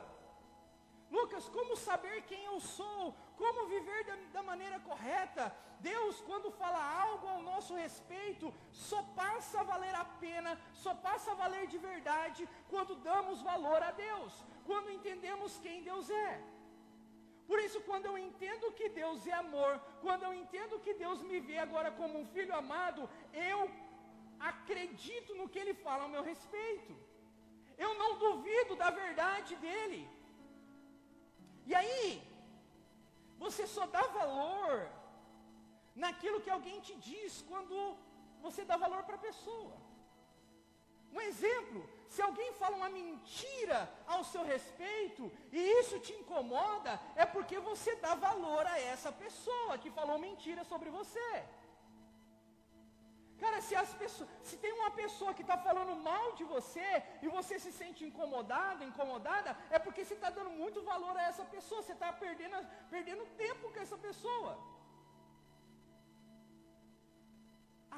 Lucas, 1.17 1.49
como 1.57 1.77
saber 1.77 2.17
quem 2.31 2.43
eu 2.45 2.59
sou? 2.61 3.15
Como 3.41 3.69
viver 3.75 4.01
da, 4.09 4.17
da, 4.37 4.43
maneira 4.51 4.79
correta? 4.89 5.45
Deus, 5.81 6.21
quando 6.29 6.57
fala 6.63 6.81
algo 7.05 7.27
ao 7.27 7.43
nosso 7.43 7.75
respeito, 7.75 8.53
só 8.89 9.03
passa 9.21 9.61
a 9.61 9.69
valer 9.73 9.95
a 9.95 10.05
pena, 10.25 10.53
só 10.85 10.95
passa 10.95 11.33
a 11.33 11.39
valer 11.43 11.67
de 11.67 11.79
verdade 11.79 12.49
quando 12.69 13.01
damos 13.11 13.43
valor 13.51 13.83
a 13.83 13.91
Deus, 13.91 14.33
quando 14.69 14.95
entendemos 14.97 15.59
quem 15.59 15.83
Deus 15.91 16.09
é. 16.11 16.33
Por 17.51 17.59
isso, 17.67 17.79
quando 17.87 18.07
eu 18.09 18.17
entendo 18.27 18.75
que 18.79 18.89
Deus 18.99 19.21
é 19.33 19.37
amor, 19.45 19.73
quando 20.05 20.23
eu 20.27 20.33
entendo 20.41 20.83
que 20.85 20.93
Deus 21.05 21.21
me 21.31 21.39
vê 21.49 21.57
agora 21.63 21.91
como 22.01 22.15
um 22.21 22.27
filho 22.35 22.55
amado, 22.63 23.03
eu 23.53 23.61
acredito 24.51 25.31
no 25.39 25.49
que 25.53 25.61
Ele 25.63 25.75
fala 25.87 26.05
ao 26.05 26.13
meu 26.15 26.23
respeito. 26.33 26.93
Eu 27.85 27.91
não 28.01 28.11
duvido 28.25 28.75
da 28.83 28.91
verdade 29.03 29.59
dEle. 29.67 30.03
E 31.71 31.75
aí, 31.81 32.05
você 33.45 33.67
só 33.75 33.85
dá 33.97 34.05
valor 34.21 34.75
naquilo 36.05 36.43
que 36.45 36.55
alguém 36.57 36.79
te 36.87 36.95
diz 37.11 37.43
quando 37.51 37.75
você 38.47 38.65
dá 38.71 38.77
valor 38.85 39.03
para 39.09 39.19
a 39.21 39.27
pessoa. 39.29 39.75
Um 41.17 41.21
exemplo, 41.31 41.83
se 42.15 42.21
alguém 42.27 42.49
fala 42.61 42.79
uma 42.81 42.91
mentira 42.99 43.79
ao 44.13 44.23
seu 44.31 44.43
respeito 44.53 45.25
e 45.57 45.61
isso 45.81 45.97
te 46.07 46.13
incomoda, 46.21 46.93
é 47.23 47.25
porque 47.35 47.57
você 47.69 47.93
dá 48.05 48.13
valor 48.29 48.65
a 48.73 48.77
essa 48.93 49.11
pessoa 49.25 49.79
que 49.83 49.97
falou 49.99 50.17
mentira 50.29 50.63
sobre 50.73 50.91
você. 50.99 51.29
Cara, 53.43 53.59
se, 53.67 53.75
as 53.83 53.93
pessoas, 54.01 54.29
se 54.49 54.57
tem 54.63 54.73
uma 54.79 54.91
pessoa 55.03 55.35
que 55.37 55.45
está 55.47 55.57
falando 55.69 55.95
mal 56.09 56.27
de 56.39 56.45
você 56.55 56.89
e 57.23 57.29
você 57.37 57.55
se 57.65 57.73
sente 57.79 58.03
incomodado, 58.09 58.89
incomodada, 58.91 59.57
é 59.77 59.79
porque 59.85 60.05
você 60.05 60.17
está 60.19 60.31
dando 60.39 60.53
muito 60.63 60.83
valor 60.91 61.15
a 61.17 61.27
essa 61.31 61.47
pessoa, 61.55 61.81
você 61.81 61.95
está 61.99 62.11
perdendo, 62.25 62.59
perdendo 62.97 63.31
tempo 63.45 63.73
com 63.73 63.81
essa 63.87 64.01
pessoa. 64.09 64.53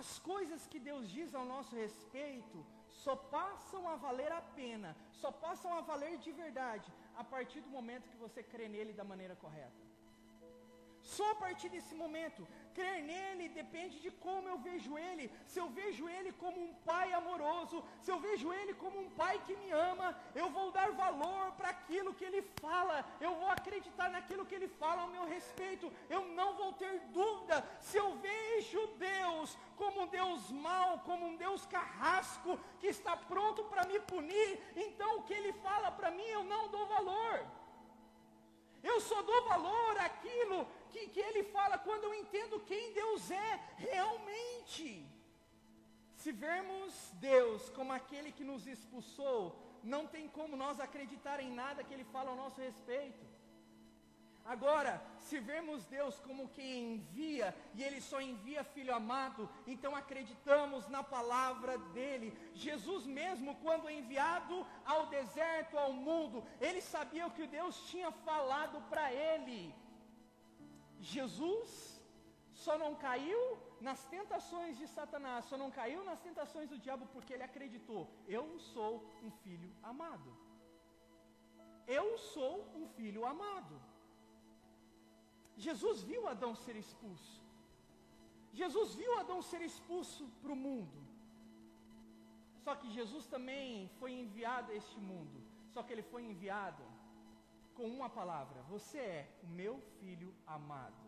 As 0.03 0.13
coisas 0.31 0.63
que 0.75 0.79
Deus 0.91 1.11
diz 1.17 1.35
ao 1.35 1.47
nosso 1.55 1.75
respeito 1.85 2.61
só 3.03 3.15
passam 3.17 3.89
a 3.89 3.97
valer 3.97 4.31
a 4.33 4.43
pena, 4.59 4.97
só 5.21 5.31
passam 5.45 5.73
a 5.75 5.81
valer 5.81 6.19
de 6.19 6.33
verdade 6.33 6.93
a 7.17 7.25
partir 7.25 7.61
do 7.61 7.71
momento 7.77 8.09
que 8.09 8.23
você 8.25 8.43
crê 8.43 8.69
nele 8.69 8.93
da 8.93 9.05
maneira 9.05 9.37
correta. 9.37 9.83
Só 11.03 11.31
a 11.33 11.35
partir 11.35 11.69
desse 11.69 11.95
momento, 11.95 12.47
crer 12.77 13.03
nele 13.11 13.49
depende 13.61 13.97
de 14.05 14.11
como 14.25 14.49
eu 14.49 14.59
vejo 14.69 14.93
ele. 14.99 15.25
Se 15.47 15.59
eu 15.63 15.69
vejo 15.79 16.09
ele 16.09 16.31
como 16.43 16.59
um 16.67 16.75
pai 16.91 17.13
amoroso, 17.13 17.83
se 18.01 18.11
eu 18.11 18.19
vejo 18.27 18.53
ele 18.53 18.75
como 18.75 18.99
um 19.01 19.11
pai 19.23 19.41
que 19.47 19.57
me 19.57 19.71
ama, 19.71 20.09
eu 20.35 20.49
vou 20.51 20.71
dar 20.79 20.91
valor 20.93 21.53
para 21.53 21.71
aquilo 21.71 22.15
que 22.15 22.25
ele 22.25 22.43
fala, 22.61 23.05
eu 23.21 23.35
vou 23.41 23.51
acreditar 23.51 24.09
naquilo 24.11 24.47
que 24.47 24.55
ele 24.55 24.69
fala 24.69 25.03
ao 25.03 25.09
meu 25.17 25.25
respeito, 25.25 25.93
eu 26.09 26.23
não 26.39 26.55
vou 26.61 26.73
ter 26.73 26.95
dúvida. 27.21 27.57
Se 27.81 27.97
eu 27.97 28.09
vejo 28.29 28.87
Deus 29.11 29.57
como 29.77 30.03
um 30.03 30.07
Deus 30.07 30.51
mau, 30.51 30.91
como 31.01 31.27
um 31.27 31.37
Deus 31.37 31.67
carrasco, 31.67 32.59
que 32.81 32.87
está 32.87 33.17
pronto 33.17 33.65
para 33.65 33.87
me 33.87 33.99
punir, 34.01 34.51
então 34.77 35.19
o 35.19 35.23
que 35.23 35.35
ele 35.35 35.53
fala 35.55 35.91
para 35.91 36.11
mim 36.11 36.29
eu. 36.37 36.42
Eu 38.93 39.01
só 39.11 39.19
dou 39.31 39.41
valor 39.53 39.95
àquilo 40.09 40.59
que, 40.93 41.03
que 41.15 41.23
ele 41.29 41.43
fala 41.57 41.77
quando 41.87 42.05
eu 42.05 42.15
entendo 42.23 42.65
quem 42.71 42.93
Deus 43.01 43.31
é 43.31 43.51
realmente. 43.89 44.87
Se 46.23 46.31
vermos 46.47 46.95
Deus 47.31 47.69
como 47.77 47.93
aquele 47.93 48.31
que 48.39 48.49
nos 48.51 48.67
expulsou, 48.75 49.41
não 49.93 50.03
tem 50.15 50.27
como 50.37 50.61
nós 50.65 50.79
acreditar 50.79 51.39
em 51.41 51.53
nada 51.63 51.85
que 51.85 51.95
ele 51.95 52.05
fala 52.15 52.31
ao 52.31 52.41
nosso 52.45 52.61
respeito. 52.61 53.32
Agora, 54.45 55.01
se 55.19 55.39
vermos 55.39 55.85
Deus 55.85 56.19
como 56.21 56.49
quem 56.49 56.95
envia, 56.95 57.55
e 57.75 57.83
Ele 57.83 58.01
só 58.01 58.21
envia 58.21 58.65
Filho 58.65 58.95
amado, 58.95 59.49
então 59.67 59.95
acreditamos 59.95 60.89
na 60.89 61.03
palavra 61.03 61.79
dEle. 61.79 62.37
Jesus 62.55 63.07
mesmo, 63.07 63.55
quando 63.57 63.89
enviado 63.89 64.67
ao 64.85 65.07
deserto, 65.07 65.79
ao 65.79 65.93
mundo, 65.93 66.45
Ele 66.61 66.81
sabia 66.81 67.27
o 67.27 67.31
que 67.31 67.47
Deus 67.47 67.87
tinha 67.91 68.11
falado 68.11 68.81
para 68.91 69.13
Ele. 69.13 69.75
Jesus 70.99 72.01
só 72.53 72.77
não 72.79 72.95
caiu 72.95 73.59
nas 73.81 74.05
tentações 74.07 74.79
de 74.79 74.87
Satanás, 74.87 75.45
só 75.47 75.57
não 75.57 75.71
caiu 75.71 76.05
nas 76.05 76.21
tentações 76.21 76.69
do 76.69 76.79
diabo 76.79 77.07
porque 77.13 77.33
ele 77.33 77.43
acreditou: 77.43 78.09
eu 78.27 78.59
sou 78.59 78.93
um 79.23 79.31
filho 79.31 79.73
amado. 79.83 80.31
Eu 81.87 82.17
sou 82.17 82.55
um 82.81 82.87
filho 82.97 83.27
amado. 83.27 83.75
Jesus 85.57 86.03
viu 86.03 86.27
Adão 86.29 86.55
ser 86.55 86.77
expulso. 86.77 87.41
Jesus 88.53 88.95
viu 88.95 89.19
Adão 89.19 89.41
ser 89.43 89.63
expulso 89.63 90.25
para 90.43 90.53
o 90.53 90.57
mundo. 90.57 90.99
Só 92.65 92.75
que 92.75 92.91
Jesus 92.91 93.27
também 93.27 93.91
foi 93.99 94.13
enviado 94.13 94.71
a 94.73 94.75
este 94.75 94.99
mundo. 95.01 95.43
Só 95.73 95.83
que 95.83 95.93
ele 95.93 96.03
foi 96.03 96.23
enviado 96.23 96.83
com 97.75 97.87
uma 97.87 98.09
palavra: 98.09 98.63
Você 98.75 98.99
é 98.99 99.29
o 99.43 99.47
meu 99.47 99.81
filho 99.99 100.35
amado. 100.47 101.03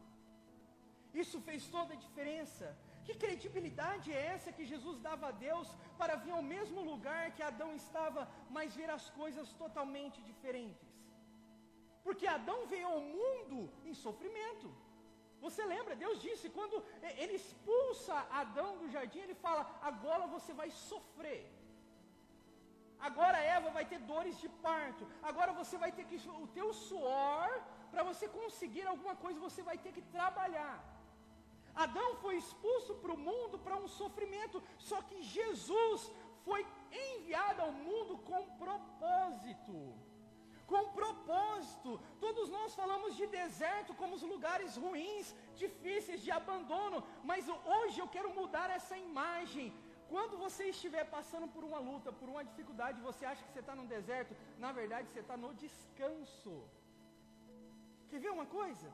Isso 1.13 1.41
fez 1.41 1.67
toda 1.77 1.95
a 1.95 2.03
diferença. 2.07 2.77
Que 3.05 3.15
credibilidade 3.15 4.11
é 4.11 4.21
essa 4.35 4.51
que 4.51 4.65
Jesus 4.65 4.99
dava 4.99 5.29
a 5.29 5.31
Deus 5.31 5.69
para 5.99 6.17
vir 6.17 6.31
ao 6.31 6.43
mesmo 6.43 6.81
lugar 6.81 7.33
que 7.33 7.43
Adão 7.43 7.75
estava, 7.75 8.27
mas 8.49 8.75
ver 8.75 8.89
as 8.89 9.11
coisas 9.11 9.53
totalmente 9.53 10.23
diferentes? 10.23 10.94
Porque 12.07 12.27
Adão 12.27 12.61
veio 12.73 12.89
ao 12.95 13.01
mundo 13.17 13.59
em 13.89 13.95
sofrimento. 14.07 14.69
Você 15.45 15.63
lembra? 15.75 16.01
Deus 16.05 16.19
disse, 16.27 16.47
quando 16.57 16.77
ele 17.23 17.35
expulsa 17.41 18.15
Adão 18.43 18.71
do 18.81 18.89
jardim, 18.95 19.21
ele 19.25 19.37
fala: 19.47 19.63
agora 19.91 20.27
você 20.37 20.53
vai 20.61 20.71
sofrer. 20.71 21.43
Agora 23.09 23.45
Eva 23.57 23.71
vai 23.77 23.85
ter 23.91 24.01
dores 24.13 24.37
de 24.43 24.49
parto. 24.67 25.07
Agora 25.31 25.53
você 25.61 25.77
vai 25.85 25.91
ter 25.97 26.05
que. 26.11 26.19
O 26.45 26.49
teu 26.59 26.69
suor, 26.87 27.49
para 27.93 28.03
você 28.11 28.27
conseguir 28.41 28.87
alguma 28.87 29.17
coisa, 29.25 29.47
você 29.49 29.63
vai 29.71 29.77
ter 29.85 29.93
que 29.97 30.05
trabalhar. 30.19 30.75
Adão 31.85 32.09
foi 32.23 32.35
expulso 32.37 32.95
para 33.03 33.13
o 33.13 33.23
mundo 33.29 33.59
para 33.59 33.77
um 33.77 33.89
sofrimento, 34.01 34.63
só 34.79 34.99
que 35.03 35.17
Jesus 35.37 36.01
foi 36.47 36.61
enviado 37.07 37.63
ao 37.63 37.73
mundo 37.73 38.19
com 38.29 38.43
propósito. 38.65 39.77
Com 40.75 40.85
propósito. 41.01 41.91
Todos 42.25 42.47
nós 42.57 42.75
falamos 42.81 43.11
de 43.19 43.27
deserto 43.41 43.93
como 44.01 44.15
os 44.19 44.25
lugares 44.33 44.77
ruins, 44.85 45.27
difíceis, 45.63 46.23
de 46.27 46.33
abandono, 46.41 46.99
mas 47.31 47.51
hoje 47.77 47.99
eu 48.03 48.09
quero 48.15 48.31
mudar 48.41 48.69
essa 48.79 48.97
imagem. 49.09 49.67
Quando 50.13 50.41
você 50.45 50.65
estiver 50.75 51.05
passando 51.17 51.49
por 51.55 51.63
uma 51.69 51.81
luta, 51.89 52.17
por 52.21 52.29
uma 52.33 52.45
dificuldade, 52.51 53.07
você 53.09 53.25
acha 53.31 53.45
que 53.45 53.53
você 53.53 53.63
está 53.65 53.77
no 53.81 53.87
deserto, 53.95 54.35
na 54.65 54.73
verdade 54.81 55.09
você 55.09 55.23
está 55.25 55.37
no 55.45 55.53
descanso. 55.65 56.55
Quer 58.11 58.21
ver 58.27 58.33
uma 58.39 58.49
coisa? 58.59 58.91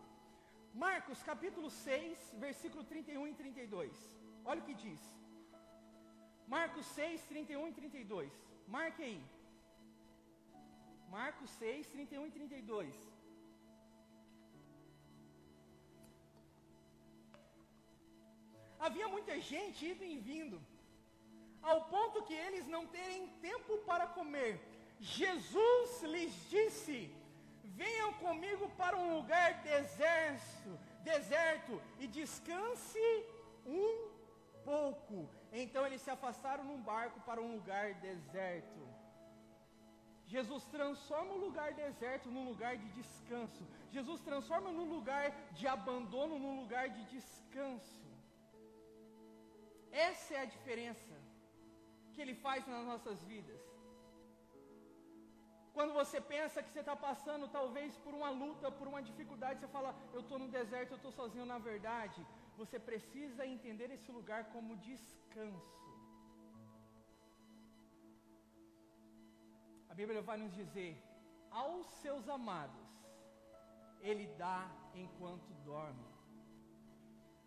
Marcos 0.87 1.23
capítulo 1.33 1.71
6, 1.71 2.35
versículo 2.47 2.85
31 2.85 3.27
e 3.33 3.35
32. 3.43 3.91
Olha 4.45 4.61
o 4.63 4.67
que 4.69 4.77
diz. 4.87 5.03
Marcos 6.57 6.87
6, 7.01 7.23
31 7.33 7.69
e 7.69 7.73
32. 7.73 8.33
Marque 8.77 9.03
aí. 9.09 9.21
Marcos 11.19 11.51
6, 11.51 11.89
31 11.89 12.27
e 12.27 12.31
32. 12.31 12.95
Havia 18.87 19.09
muita 19.15 19.35
gente 19.41 19.87
indo 19.91 20.05
e 20.05 20.19
vindo, 20.19 20.59
ao 21.71 21.79
ponto 21.95 22.23
que 22.29 22.37
eles 22.47 22.67
não 22.75 22.87
terem 22.87 23.29
tempo 23.49 23.79
para 23.89 24.07
comer. 24.19 24.53
Jesus 24.99 26.03
lhes 26.13 26.35
disse: 26.55 26.97
Venham 27.81 28.13
comigo 28.25 28.69
para 28.81 28.97
um 28.97 29.17
lugar 29.17 29.49
deserto, 29.63 30.71
deserto 31.11 31.83
e 31.99 32.07
descanse 32.07 33.07
um 33.67 33.91
pouco. 34.65 35.29
Então 35.53 35.87
eles 35.87 36.03
se 36.03 36.11
afastaram 36.11 36.65
num 36.65 36.81
barco 36.81 37.21
para 37.29 37.41
um 37.41 37.55
lugar 37.57 37.95
deserto. 37.95 38.81
Jesus 40.35 40.65
transforma 40.77 41.33
o 41.37 41.43
lugar 41.47 41.69
deserto 41.85 42.29
num 42.35 42.45
lugar 42.51 42.75
de 42.83 42.89
descanso. 42.99 43.63
Jesus 43.97 44.21
transforma 44.29 44.71
num 44.77 44.89
lugar 44.97 45.27
de 45.59 45.67
abandono 45.77 46.39
num 46.45 46.55
lugar 46.61 46.87
de 46.97 47.03
descanso. 47.15 48.01
Essa 50.09 50.35
é 50.35 50.41
a 50.43 50.53
diferença 50.55 51.17
que 52.13 52.21
ele 52.25 52.37
faz 52.45 52.61
nas 52.73 52.85
nossas 52.91 53.19
vidas. 53.33 53.61
Quando 55.77 55.93
você 56.01 56.21
pensa 56.21 56.63
que 56.63 56.71
você 56.73 56.83
está 56.85 56.95
passando 57.09 57.49
talvez 57.59 57.97
por 58.05 58.15
uma 58.21 58.31
luta, 58.43 58.71
por 58.79 58.87
uma 58.93 59.03
dificuldade, 59.11 59.61
você 59.61 59.69
fala, 59.69 59.93
eu 60.15 60.21
estou 60.25 60.39
no 60.39 60.49
deserto, 60.59 60.93
eu 60.93 61.01
estou 61.01 61.13
sozinho. 61.21 61.47
Na 61.55 61.59
verdade, 61.71 62.21
você 62.61 62.79
precisa 62.79 63.47
entender 63.55 63.91
esse 63.97 64.11
lugar 64.19 64.43
como 64.55 64.81
descanso. 64.91 65.90
Bíblia 70.01 70.23
vai 70.29 70.37
nos 70.43 70.53
dizer, 70.61 70.93
aos 71.63 71.87
seus 72.03 72.27
amados, 72.37 72.87
Ele 74.09 74.27
dá 74.45 74.59
enquanto 75.03 75.59
dorme. 75.71 76.09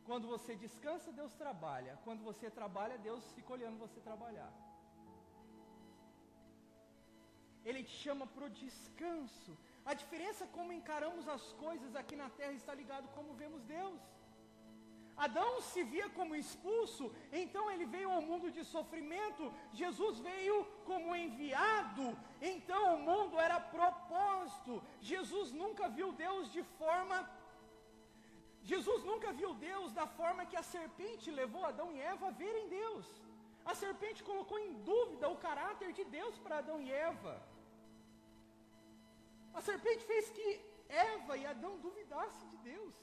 Quando 0.08 0.28
você 0.34 0.52
descansa, 0.64 1.18
Deus 1.20 1.34
trabalha. 1.44 1.94
Quando 2.06 2.22
você 2.30 2.48
trabalha, 2.60 3.04
Deus 3.08 3.24
fica 3.38 3.54
olhando 3.56 3.84
você 3.86 4.00
trabalhar. 4.10 4.52
Ele 7.68 7.82
te 7.90 7.96
chama 8.04 8.26
para 8.34 8.46
o 8.48 8.56
descanso. 8.64 9.54
A 9.92 9.94
diferença 10.02 10.46
como 10.58 10.78
encaramos 10.80 11.28
as 11.36 11.46
coisas 11.66 11.96
aqui 12.02 12.16
na 12.24 12.30
terra 12.40 12.56
está 12.62 12.76
ligado 12.82 13.08
como 13.18 13.40
vemos 13.44 13.64
Deus. 13.78 14.02
Adão 15.16 15.62
se 15.62 15.84
via 15.84 16.10
como 16.10 16.36
expulso, 16.36 17.14
então 17.32 17.70
ele 17.72 17.86
veio 17.86 18.10
ao 18.12 18.22
mundo 18.22 18.50
de 18.52 18.64
sofrimento. 18.64 19.54
Jesus 19.72 20.20
veio 20.20 20.66
como 20.86 21.16
enviado, 21.16 22.18
então 22.42 22.96
o 22.96 23.00
mundo 23.00 23.40
era 23.40 23.60
propósito. 23.60 24.82
Jesus 25.00 25.52
nunca 25.52 25.88
viu 25.88 26.12
Deus 26.12 26.52
de 26.52 26.64
forma. 26.80 27.30
Jesus 28.64 29.04
nunca 29.04 29.32
viu 29.32 29.54
Deus 29.54 29.92
da 29.92 30.08
forma 30.08 30.46
que 30.46 30.56
a 30.56 30.64
serpente 30.64 31.30
levou 31.30 31.66
Adão 31.66 31.92
e 31.92 32.00
Eva 32.00 32.28
a 32.28 32.32
verem 32.32 32.68
Deus. 32.70 33.06
A 33.66 33.74
serpente 33.76 34.24
colocou 34.24 34.58
em 34.60 34.74
dúvida 34.92 35.30
o 35.30 35.38
caráter 35.38 35.92
de 35.94 36.04
Deus 36.04 36.38
para 36.40 36.58
Adão 36.58 36.82
e 36.82 36.92
Eva. 36.92 37.42
A 39.54 39.62
serpente 39.62 40.04
fez 40.06 40.30
que 40.30 40.48
Eva 40.90 41.38
e 41.38 41.46
Adão 41.46 41.78
duvidassem 41.78 42.48
de 42.50 42.58
Deus. 42.58 42.96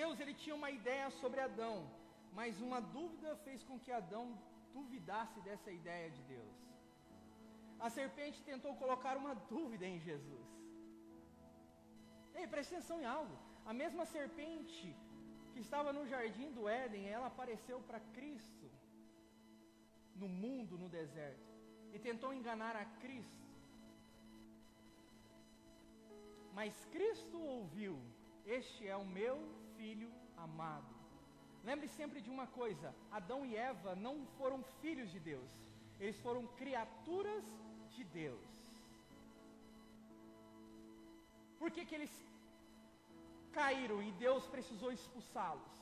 Deus 0.00 0.20
ele 0.22 0.34
tinha 0.42 0.56
uma 0.60 0.70
ideia 0.78 1.08
sobre 1.20 1.40
Adão, 1.48 1.76
mas 2.38 2.60
uma 2.66 2.80
dúvida 2.96 3.30
fez 3.44 3.60
com 3.68 3.76
que 3.84 3.92
Adão 4.00 4.24
duvidasse 4.76 5.38
dessa 5.46 5.70
ideia 5.80 6.08
de 6.16 6.22
Deus. 6.34 6.56
A 7.86 7.88
serpente 7.98 8.46
tentou 8.50 8.72
colocar 8.82 9.14
uma 9.22 9.34
dúvida 9.54 9.86
em 9.92 9.98
Jesus. 10.08 10.48
Ei, 12.34 12.46
preste 12.54 12.74
atenção 12.74 13.00
em 13.00 13.08
algo. 13.18 13.36
A 13.70 13.72
mesma 13.82 14.04
serpente 14.16 14.88
que 15.52 15.60
estava 15.66 15.90
no 15.98 16.06
jardim 16.12 16.50
do 16.56 16.68
Éden, 16.68 17.04
ela 17.16 17.28
apareceu 17.32 17.78
para 17.88 18.00
Cristo 18.16 18.66
no 20.22 20.28
mundo, 20.28 20.78
no 20.82 20.88
deserto, 20.88 21.50
e 21.94 21.98
tentou 21.98 22.32
enganar 22.32 22.74
a 22.76 22.86
Cristo. 23.02 23.46
Mas 26.58 26.84
Cristo 26.96 27.38
ouviu: 27.56 27.94
Este 28.58 28.82
é 28.94 28.96
o 28.96 29.06
meu 29.18 29.36
filho 29.76 30.10
amado. 30.36 30.92
Lembre 31.68 31.88
sempre 31.98 32.20
de 32.20 32.30
uma 32.30 32.46
coisa: 32.60 32.94
Adão 33.10 33.40
e 33.44 33.56
Eva 33.56 33.94
não 34.06 34.14
foram 34.38 34.62
filhos 34.82 35.10
de 35.10 35.20
Deus, 35.32 35.50
eles 36.00 36.18
foram 36.26 36.46
criaturas 36.60 37.44
de 37.96 38.04
Deus. 38.04 38.56
Por 41.58 41.70
que, 41.70 41.84
que 41.84 41.94
eles 41.98 42.14
caíram 43.52 44.02
e 44.02 44.10
Deus 44.12 44.46
precisou 44.46 44.92
expulsá-los? 44.92 45.74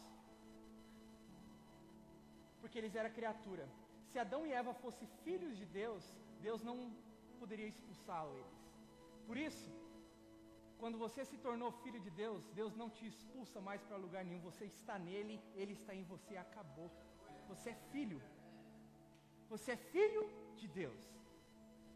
Porque 2.61 2.79
eles 2.79 2.95
eram 2.95 3.11
criatura. 3.19 3.67
Se 4.11 4.19
Adão 4.19 4.47
e 4.47 4.53
Eva 4.53 4.73
fossem 4.75 5.09
filhos 5.25 5.57
de 5.61 5.67
Deus, 5.81 6.03
Deus 6.41 6.63
não 6.63 6.77
poderia 7.41 7.67
expulsá-los. 7.67 8.47
Por 9.27 9.37
isso, 9.37 9.71
quando 10.85 10.99
você 11.05 11.23
se 11.29 11.37
tornou 11.45 11.69
filho 11.83 11.99
de 12.07 12.11
Deus, 12.23 12.41
Deus 12.59 12.73
não 12.81 12.89
te 12.97 13.05
expulsa 13.11 13.59
mais 13.69 13.83
para 13.85 14.03
lugar 14.03 14.23
nenhum. 14.23 14.43
Você 14.49 14.65
está 14.67 14.97
nele, 14.99 15.37
ele 15.61 15.73
está 15.73 15.93
em 15.99 16.03
você, 16.11 16.37
acabou. 16.37 16.89
Você 17.51 17.71
é 17.71 17.79
filho. 17.93 18.19
Você 19.53 19.71
é 19.73 19.79
filho 19.95 20.23
de 20.59 20.67
Deus. 20.81 21.03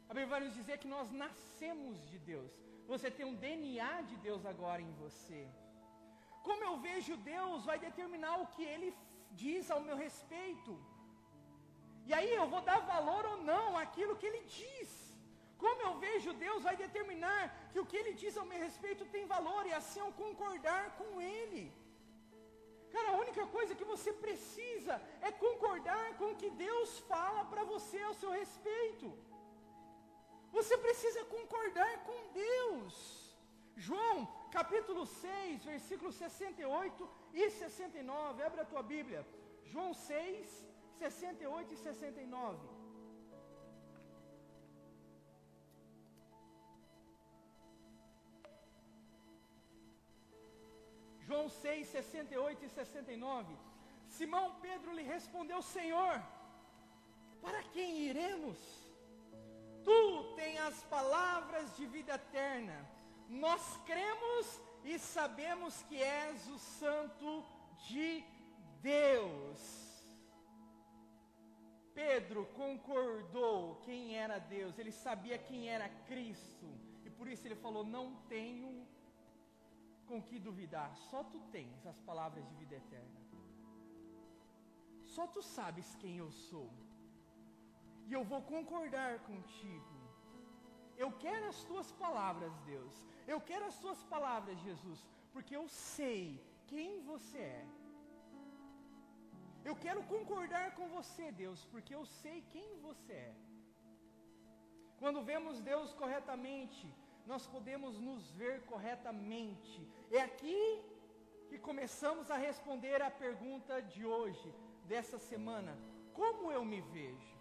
A 0.09 0.14
Bíblia 0.14 0.33
vai 0.35 0.40
nos 0.44 0.55
dizer 0.55 0.79
que 0.79 0.88
nós 0.94 1.11
nascemos 1.24 1.98
de 2.11 2.18
Deus. 2.31 2.51
Você 2.87 3.11
tem 3.11 3.27
um 3.27 3.37
DNA 3.44 4.01
de 4.11 4.16
Deus 4.29 4.46
agora 4.53 4.81
em 4.81 4.94
você. 5.03 5.42
Como 6.42 6.64
eu 6.68 6.79
vejo 6.88 7.22
Deus 7.35 7.66
vai 7.70 7.79
determinar 7.79 8.37
o 8.38 8.48
que 8.55 8.64
ele 8.64 8.90
diz 9.42 9.70
ao 9.70 9.83
meu 9.88 9.98
respeito. 10.07 10.74
E 12.07 12.14
aí 12.14 12.33
eu 12.40 12.48
vou 12.55 12.62
dar 12.62 12.81
valor 12.94 13.27
ou 13.33 13.37
não 13.53 13.77
àquilo 13.77 14.16
que 14.16 14.29
ele 14.31 14.44
diz. 14.61 15.08
Como 15.62 15.81
eu 15.87 15.94
vejo 16.05 16.38
Deus 16.44 16.62
vai 16.68 16.77
determinar 16.85 17.42
que 17.73 17.81
o 17.83 17.87
que 17.90 17.99
Ele 18.01 18.12
diz 18.23 18.37
ao 18.37 18.49
meu 18.51 18.61
respeito 18.66 19.11
tem 19.14 19.25
valor 19.35 19.62
e 19.66 19.73
assim 19.81 20.01
eu 20.01 20.11
concordar 20.25 20.85
com 20.99 21.21
Ele. 21.21 21.64
Cara, 22.94 23.09
a 23.11 23.18
única 23.25 23.44
coisa 23.57 23.77
que 23.79 23.87
você 23.92 24.11
precisa 24.25 24.94
é 25.29 25.31
concordar 25.47 26.07
com 26.18 26.29
o 26.31 26.38
que 26.42 26.51
Deus 26.66 26.90
fala 27.12 27.42
para 27.53 27.64
você 27.73 27.99
ao 28.03 28.14
seu 28.21 28.31
respeito. 28.40 29.09
Você 30.57 30.77
precisa 30.87 31.23
concordar 31.37 31.92
com 32.09 32.18
Deus. 32.44 32.94
João, 33.87 34.16
capítulo 34.51 35.05
6, 35.07 35.64
versículos 35.73 36.14
68 36.14 37.09
e 37.35 37.51
69. 37.51 38.42
Abre 38.42 38.62
a 38.62 38.71
tua 38.73 38.83
Bíblia. 38.83 39.27
João 39.73 39.92
6, 39.92 40.66
68 40.99 41.75
e 41.75 41.77
69. 41.77 42.78
João 51.29 51.47
6, 51.49 51.88
68 51.88 52.64
e 52.64 52.69
69. 52.71 53.55
Simão 54.17 54.47
Pedro 54.62 54.93
lhe 54.99 55.03
respondeu: 55.03 55.61
Senhor, 55.61 56.14
para 57.43 57.62
quem 57.75 57.99
iremos? 58.09 58.59
Tu 59.85 60.35
tens 60.37 60.59
as 60.61 60.83
palavras 60.85 61.77
de 61.77 61.85
vida 61.87 62.14
eterna. 62.14 62.79
Nós 63.29 63.62
cremos 63.85 64.47
e 64.83 64.99
sabemos 64.99 65.83
que 65.88 66.03
és 66.03 66.49
o 66.49 66.59
Santo 66.59 67.45
de 67.88 68.25
Deus. 68.81 69.61
Pedro 71.95 72.47
concordou 72.62 73.83
quem 73.85 74.17
era 74.17 74.38
Deus, 74.38 74.79
ele 74.79 74.93
sabia 74.93 75.37
quem 75.37 75.69
era 75.69 75.88
Cristo, 76.07 76.69
e 77.05 77.11
por 77.11 77.29
isso 77.29 77.47
ele 77.47 77.57
falou: 77.57 77.85
Não 77.85 78.14
tenho 78.35 78.87
com 80.09 80.21
que 80.29 80.38
duvidar. 80.49 80.90
Só 81.11 81.21
tu 81.33 81.38
tens 81.55 81.87
as 81.92 82.01
palavras 82.09 82.44
de 82.49 82.55
vida 82.62 82.77
eterna. 82.83 83.21
Só 85.14 85.27
tu 85.35 85.42
sabes 85.57 85.88
quem 86.03 86.16
eu 86.25 86.31
sou. 86.49 86.68
E 88.09 88.12
eu 88.18 88.25
vou 88.33 88.42
concordar 88.55 89.12
contigo. 89.31 89.94
Eu 91.05 91.11
quero 91.25 91.44
as 91.53 91.61
tuas 91.71 91.88
palavras, 92.05 92.55
Deus. 92.73 92.94
Eu 93.33 93.40
quero 93.49 93.64
as 93.71 93.79
tuas 93.83 94.01
palavras, 94.14 94.57
Jesus, 94.68 95.01
porque 95.35 95.55
eu 95.61 95.66
sei 95.94 96.23
quem 96.71 96.90
você 97.11 97.40
é. 97.59 97.66
Eu 99.68 99.75
quero 99.85 100.03
concordar 100.14 100.66
com 100.77 100.87
você, 100.97 101.27
Deus, 101.42 101.61
porque 101.73 101.94
eu 101.99 102.05
sei 102.21 102.37
quem 102.55 102.68
você 102.87 103.16
é. 103.29 103.35
Quando 105.01 105.27
vemos 105.31 105.61
Deus 105.73 105.92
corretamente, 106.01 106.87
nós 107.29 107.47
podemos 107.47 108.01
nos 108.01 108.31
ver 108.33 108.62
corretamente. 108.62 109.87
É 110.11 110.21
aqui 110.23 110.83
que 111.49 111.59
começamos 111.59 112.31
a 112.31 112.37
responder 112.37 113.03
a 113.03 113.11
pergunta 113.11 113.83
de 113.83 114.05
hoje, 114.07 114.55
dessa 114.87 115.19
semana: 115.19 115.77
Como 116.14 116.51
eu 116.51 116.64
me 116.64 116.81
vejo? 116.81 117.37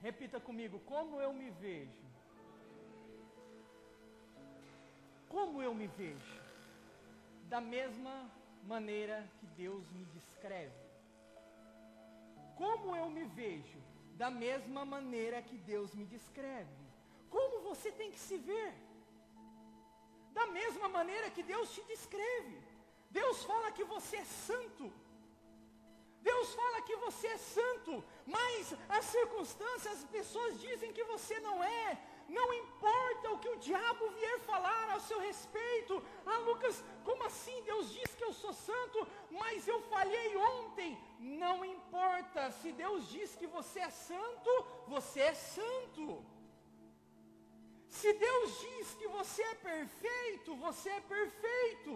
Repita 0.00 0.40
comigo: 0.40 0.80
Como 0.80 1.20
eu 1.20 1.32
me 1.34 1.50
vejo? 1.50 2.06
Como 5.28 5.62
eu 5.62 5.74
me 5.74 5.86
vejo? 5.86 6.40
Da 7.50 7.60
mesma 7.60 8.30
maneira 8.64 9.28
que 9.38 9.46
Deus 9.62 9.84
me 9.92 10.06
descreve. 10.06 10.82
Como 12.56 12.96
eu 12.96 13.10
me 13.10 13.24
vejo? 13.24 13.78
Da 14.16 14.30
mesma 14.30 14.84
maneira 14.86 15.42
que 15.42 15.58
Deus 15.58 15.94
me 15.94 16.06
descreve 16.06 16.81
como 17.34 17.62
você 17.68 17.90
tem 18.00 18.10
que 18.14 18.22
se 18.28 18.36
ver. 18.50 18.70
Da 20.38 20.46
mesma 20.58 20.88
maneira 20.98 21.30
que 21.36 21.42
Deus 21.52 21.72
te 21.74 21.82
descreve. 21.92 22.56
Deus 23.20 23.38
fala 23.50 23.74
que 23.76 23.84
você 23.94 24.16
é 24.24 24.28
santo. 24.48 24.84
Deus 26.28 26.48
fala 26.60 26.80
que 26.88 26.96
você 27.04 27.26
é 27.26 27.36
santo, 27.36 27.92
mas 28.34 28.74
as 28.96 29.04
circunstâncias, 29.16 29.94
as 29.98 30.04
pessoas 30.16 30.60
dizem 30.66 30.92
que 30.96 31.04
você 31.12 31.36
não 31.40 31.56
é. 31.64 31.86
Não 32.28 32.48
importa 32.54 33.30
o 33.30 33.38
que 33.42 33.48
o 33.48 33.58
diabo 33.68 34.10
vier 34.18 34.38
falar 34.50 34.90
ao 34.90 35.00
seu 35.00 35.18
respeito. 35.28 35.94
Ah, 36.24 36.38
Lucas, 36.48 36.76
como 37.04 37.24
assim? 37.24 37.56
Deus 37.70 37.92
diz 37.92 38.14
que 38.14 38.24
eu 38.24 38.32
sou 38.32 38.52
santo, 38.52 39.06
mas 39.30 39.66
eu 39.66 39.80
falhei 39.94 40.36
ontem. 40.36 40.90
Não 41.18 41.64
importa. 41.64 42.50
Se 42.60 42.70
Deus 42.72 43.08
diz 43.08 43.34
que 43.34 43.46
você 43.46 43.80
é 43.80 43.90
santo, 43.90 44.50
você 44.86 45.20
é 45.20 45.34
santo. 45.34 46.24
Se 48.02 48.12
Deus 48.14 48.48
diz 48.66 48.86
que 49.00 49.08
você 49.16 49.42
é 49.50 49.54
perfeito, 49.54 50.56
você 50.56 50.88
é 50.90 51.00
perfeito. 51.16 51.92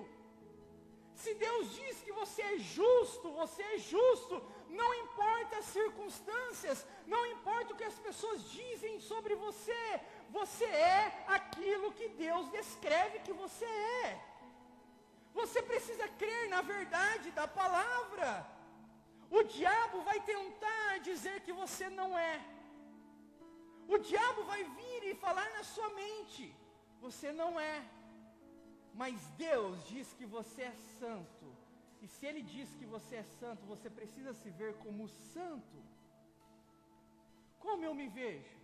Se 1.22 1.32
Deus 1.34 1.74
diz 1.78 1.94
que 2.04 2.12
você 2.12 2.42
é 2.42 2.58
justo, 2.58 3.32
você 3.40 3.62
é 3.74 3.78
justo. 3.78 4.34
Não 4.80 4.90
importa 5.02 5.58
as 5.58 5.64
circunstâncias, 5.78 6.86
não 7.14 7.22
importa 7.34 7.72
o 7.72 7.76
que 7.76 7.90
as 7.92 7.98
pessoas 8.06 8.48
dizem 8.50 9.00
sobre 9.00 9.34
você, 9.34 9.84
você 10.38 10.68
é 10.96 11.24
aquilo 11.38 11.94
que 11.98 12.08
Deus 12.24 12.50
descreve 12.58 13.24
que 13.26 13.32
você 13.42 13.70
é. 14.04 14.08
Você 15.34 15.60
precisa 15.60 16.06
crer 16.22 16.48
na 16.48 16.62
verdade 16.74 17.32
da 17.32 17.48
palavra. 17.48 18.28
O 19.38 19.42
diabo 19.42 20.02
vai 20.02 20.20
tentar 20.20 20.98
dizer 21.10 21.40
que 21.40 21.52
você 21.62 21.88
não 22.00 22.16
é. 22.16 22.36
O 23.88 23.98
diabo 23.98 24.42
vai 24.44 24.62
vir 24.78 25.02
e 25.10 25.14
falar 25.14 25.48
na 25.56 25.64
sua 25.74 25.88
mente: 26.02 26.54
você 27.00 27.32
não 27.32 27.50
é. 27.58 27.76
Mas 28.94 29.16
Deus 29.46 29.86
diz 29.88 30.12
que 30.18 30.26
você 30.36 30.62
é 30.62 30.76
santo. 30.98 31.46
E 32.02 32.06
se 32.08 32.24
Ele 32.28 32.42
diz 32.42 32.68
que 32.78 32.86
você 32.94 33.16
é 33.16 33.26
santo, 33.40 33.70
você 33.72 33.88
precisa 33.98 34.32
se 34.32 34.48
ver 34.50 34.72
como 34.84 35.08
santo. 35.08 35.78
Como 37.58 37.84
eu 37.84 37.94
me 38.00 38.08
vejo? 38.08 38.56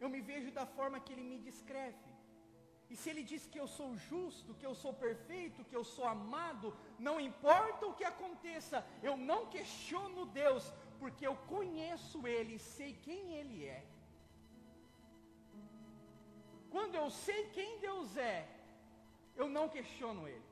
Eu 0.00 0.08
me 0.14 0.20
vejo 0.20 0.50
da 0.58 0.66
forma 0.66 1.00
que 1.00 1.12
Ele 1.12 1.22
me 1.32 1.38
descreve. 1.38 2.08
E 2.90 2.96
se 2.96 3.10
Ele 3.10 3.22
diz 3.22 3.46
que 3.46 3.60
eu 3.62 3.68
sou 3.78 3.88
justo, 3.96 4.54
que 4.54 4.66
eu 4.66 4.74
sou 4.74 4.92
perfeito, 4.92 5.64
que 5.64 5.76
eu 5.76 5.84
sou 5.84 6.06
amado, 6.06 6.74
não 6.98 7.20
importa 7.20 7.86
o 7.86 7.94
que 7.94 8.04
aconteça, 8.04 8.84
eu 9.02 9.16
não 9.16 9.40
questiono 9.46 10.26
Deus, 10.26 10.72
porque 11.00 11.24
eu 11.26 11.36
conheço 11.54 12.18
Ele 12.34 12.54
e 12.56 12.66
sei 12.74 12.90
quem 13.06 13.22
Ele 13.38 13.58
é. 13.78 13.82
Quando 16.74 16.94
eu 17.02 17.08
sei 17.24 17.40
quem 17.56 17.70
Deus 17.86 18.16
é, 18.16 18.38
eu 19.40 19.48
não 19.56 19.66
questiono 19.76 20.22
Ele. 20.34 20.48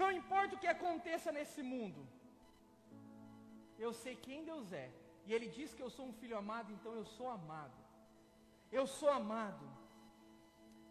Não 0.00 0.10
importa 0.20 0.54
o 0.54 0.60
que 0.62 0.70
aconteça 0.76 1.30
nesse 1.38 1.62
mundo, 1.72 2.00
eu 3.84 3.92
sei 4.02 4.14
quem 4.26 4.44
Deus 4.50 4.72
é. 4.84 4.88
E 5.26 5.32
Ele 5.34 5.48
diz 5.56 5.70
que 5.74 5.84
eu 5.84 5.90
sou 5.96 6.06
um 6.08 6.16
filho 6.20 6.36
amado, 6.42 6.70
então 6.76 6.92
eu 7.00 7.06
sou 7.16 7.28
amado. 7.38 7.78
Eu 8.78 8.86
sou 8.98 9.10
amado. 9.20 9.66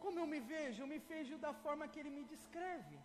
Como 0.03 0.19
eu 0.19 0.27
me 0.33 0.39
vejo? 0.53 0.81
Eu 0.81 0.89
me 0.93 0.99
vejo 1.11 1.37
da 1.45 1.53
forma 1.63 1.87
que 1.91 1.99
Ele 1.99 2.13
me 2.17 2.23
descreve. 2.33 2.97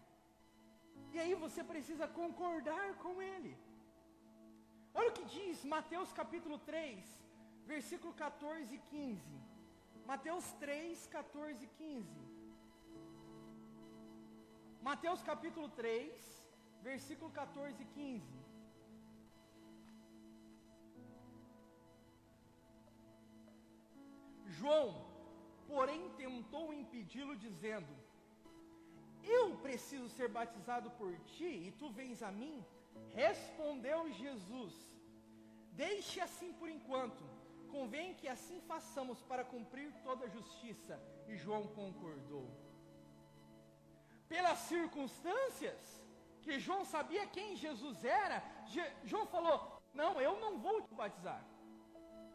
E 1.15 1.19
aí 1.23 1.35
você 1.45 1.63
precisa 1.73 2.07
concordar 2.21 2.87
com 3.05 3.15
Ele. 3.33 3.53
Olha 4.95 5.11
o 5.11 5.13
que 5.13 5.25
diz 5.37 5.65
Mateus 5.65 6.13
capítulo 6.13 6.59
3, 6.59 7.05
versículo 7.67 8.13
14 8.15 8.75
e 8.75 8.79
15. 8.79 9.41
Mateus 10.07 10.47
3, 10.65 11.07
14 11.07 11.65
e 11.65 11.69
15. 11.69 12.31
Mateus 14.89 15.23
capítulo 15.23 15.69
3, 15.69 16.11
versículo 16.83 17.31
14 17.31 17.83
e 17.83 17.87
15. 17.87 18.41
João, 24.59 25.07
porém, 25.69 26.03
tentou 26.17 26.75
impedi-lo, 26.75 27.37
dizendo: 27.37 27.93
Eu 29.23 29.57
preciso 29.59 30.09
ser 30.09 30.29
batizado 30.29 30.91
por 30.99 31.13
ti 31.35 31.53
e 31.69 31.75
tu 31.79 31.89
vens 31.91 32.23
a 32.23 32.33
mim? 32.33 32.57
Respondeu 33.25 34.11
Jesus: 34.13 34.75
Deixe 35.73 36.21
assim 36.21 36.53
por 36.53 36.69
enquanto, 36.69 37.25
convém 37.71 38.15
que 38.15 38.29
assim 38.29 38.61
façamos 38.73 39.23
para 39.23 39.45
cumprir 39.45 39.93
toda 40.03 40.25
a 40.27 40.29
justiça. 40.29 41.01
E 41.29 41.37
João 41.37 41.65
concordou. 41.81 42.49
Pelas 44.29 44.59
circunstâncias, 44.59 46.01
que 46.43 46.59
João 46.59 46.85
sabia 46.85 47.27
quem 47.27 47.57
Jesus 47.57 48.05
era, 48.05 48.43
João 49.05 49.27
falou: 49.27 49.83
Não, 49.93 50.21
eu 50.21 50.39
não 50.41 50.59
vou 50.59 50.83
te 50.83 50.95
batizar. 50.95 51.43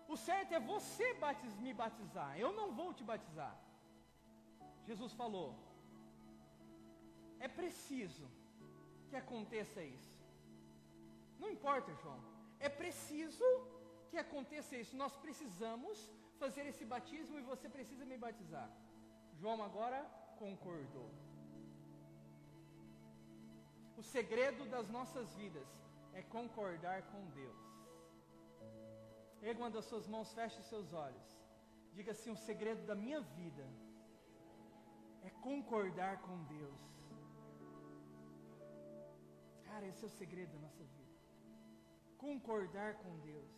O 0.08 0.15
certo 0.15 0.54
é 0.54 0.60
você 0.60 1.13
batiz, 1.15 1.54
me 1.58 1.74
batizar, 1.74 2.38
eu 2.39 2.52
não 2.54 2.72
vou 2.80 2.94
te 2.94 3.04
batizar. 3.04 3.56
Jesus 4.88 5.13
falou: 5.13 5.48
É 7.39 7.48
preciso 7.48 8.28
que 9.10 9.15
aconteça 9.15 9.82
isso. 9.82 10.14
Não 11.39 11.50
importa, 11.50 11.93
João. 12.02 12.19
É 12.60 12.69
preciso 12.69 13.48
que 14.10 14.17
aconteça 14.26 14.76
isso. 14.82 14.95
Nós 15.04 15.15
precisamos 15.26 15.98
fazer 16.41 16.65
esse 16.71 16.86
batismo 16.93 17.38
e 17.39 17.48
você 17.52 17.67
precisa 17.78 18.06
me 18.12 18.17
batizar. 18.26 18.69
João 19.39 19.62
agora 19.69 20.00
concordou. 20.43 21.10
O 23.98 24.04
segredo 24.04 24.65
das 24.65 24.88
nossas 24.89 25.34
vidas 25.36 25.67
é 26.13 26.21
concordar 26.38 27.00
com 27.12 27.21
Deus. 27.41 27.62
Erga 29.41 29.62
uma 29.62 29.69
das 29.78 29.86
suas 29.86 30.08
mãos, 30.08 30.34
feche 30.34 30.62
seus 30.63 30.91
olhos. 31.06 31.28
Diga 31.93 32.12
assim: 32.12 32.32
o 32.32 32.43
segredo 32.50 32.86
da 32.86 32.95
minha 32.95 33.21
vida 33.39 33.65
é 35.24 35.30
concordar 35.48 36.21
com 36.26 36.43
Deus. 36.56 36.82
Cara, 39.63 39.86
esse 39.88 40.04
é 40.04 40.08
o 40.08 40.17
segredo 40.21 40.54
da 40.54 40.60
nossa 40.67 40.84
vida 40.84 41.05
concordar 42.27 42.91
com 43.03 43.13
Deus. 43.31 43.53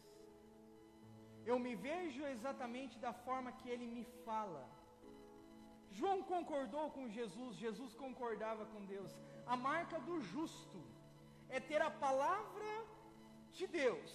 Eu 1.50 1.58
me 1.66 1.74
vejo 1.88 2.22
exatamente 2.36 2.96
da 3.06 3.14
forma 3.26 3.52
que 3.60 3.70
ele 3.74 3.88
me 3.96 4.04
fala. 4.26 4.64
João 5.98 6.18
concordou 6.34 6.86
com 6.96 7.14
Jesus, 7.18 7.52
Jesus 7.66 7.92
concordava 8.04 8.66
com 8.74 8.82
Deus. 8.94 9.12
A 9.54 9.56
marca 9.70 9.98
do 10.08 10.16
justo 10.32 10.82
é 11.56 11.60
ter 11.70 11.82
a 11.90 11.92
palavra 12.06 12.72
de 13.58 13.66
Deus, 13.82 14.12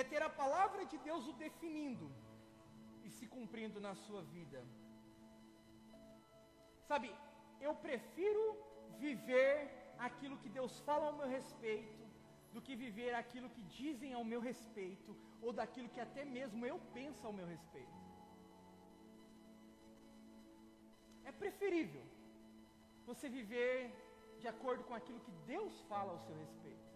é 0.00 0.04
ter 0.12 0.22
a 0.28 0.32
palavra 0.42 0.84
de 0.92 0.98
Deus 1.08 1.26
o 1.30 1.38
definindo 1.44 2.08
e 3.06 3.10
se 3.16 3.26
cumprindo 3.34 3.80
na 3.86 3.94
sua 4.04 4.22
vida. 4.36 4.60
Sabe, 6.90 7.10
eu 7.66 7.74
prefiro 7.86 8.44
viver 9.06 9.54
aquilo 10.06 10.40
que 10.42 10.56
Deus 10.58 10.74
fala 10.88 11.06
ao 11.08 11.16
meu 11.20 11.28
respeito 11.38 12.07
do 12.54 12.62
que 12.66 12.74
viver 12.84 13.12
aquilo 13.14 13.52
que 13.54 13.62
dizem 13.80 14.12
ao 14.14 14.24
meu 14.32 14.40
respeito, 14.40 15.10
ou 15.44 15.52
daquilo 15.52 15.92
que 15.94 16.00
até 16.06 16.24
mesmo 16.24 16.64
eu 16.70 16.78
penso 16.98 17.26
ao 17.26 17.32
meu 17.38 17.46
respeito. 17.54 17.98
É 21.24 21.32
preferível 21.42 22.04
você 23.08 23.28
viver 23.38 23.74
de 24.40 24.48
acordo 24.54 24.82
com 24.88 24.94
aquilo 24.94 25.20
que 25.26 25.34
Deus 25.52 25.74
fala 25.90 26.12
ao 26.12 26.20
seu 26.26 26.36
respeito. 26.44 26.86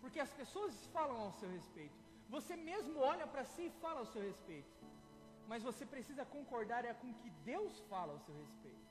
Porque 0.00 0.20
as 0.20 0.32
pessoas 0.40 0.74
falam 0.96 1.18
ao 1.24 1.32
seu 1.32 1.48
respeito. 1.58 2.00
Você 2.34 2.54
mesmo 2.56 2.98
olha 3.12 3.26
para 3.26 3.44
si 3.44 3.62
e 3.66 3.76
fala 3.82 4.00
ao 4.00 4.10
seu 4.14 4.22
respeito. 4.22 4.74
Mas 5.50 5.62
você 5.68 5.84
precisa 5.94 6.24
concordar 6.24 6.84
é 6.84 6.94
com 6.94 7.08
o 7.10 7.18
que 7.22 7.30
Deus 7.52 7.80
fala 7.90 8.12
ao 8.12 8.20
seu 8.26 8.34
respeito. 8.44 8.85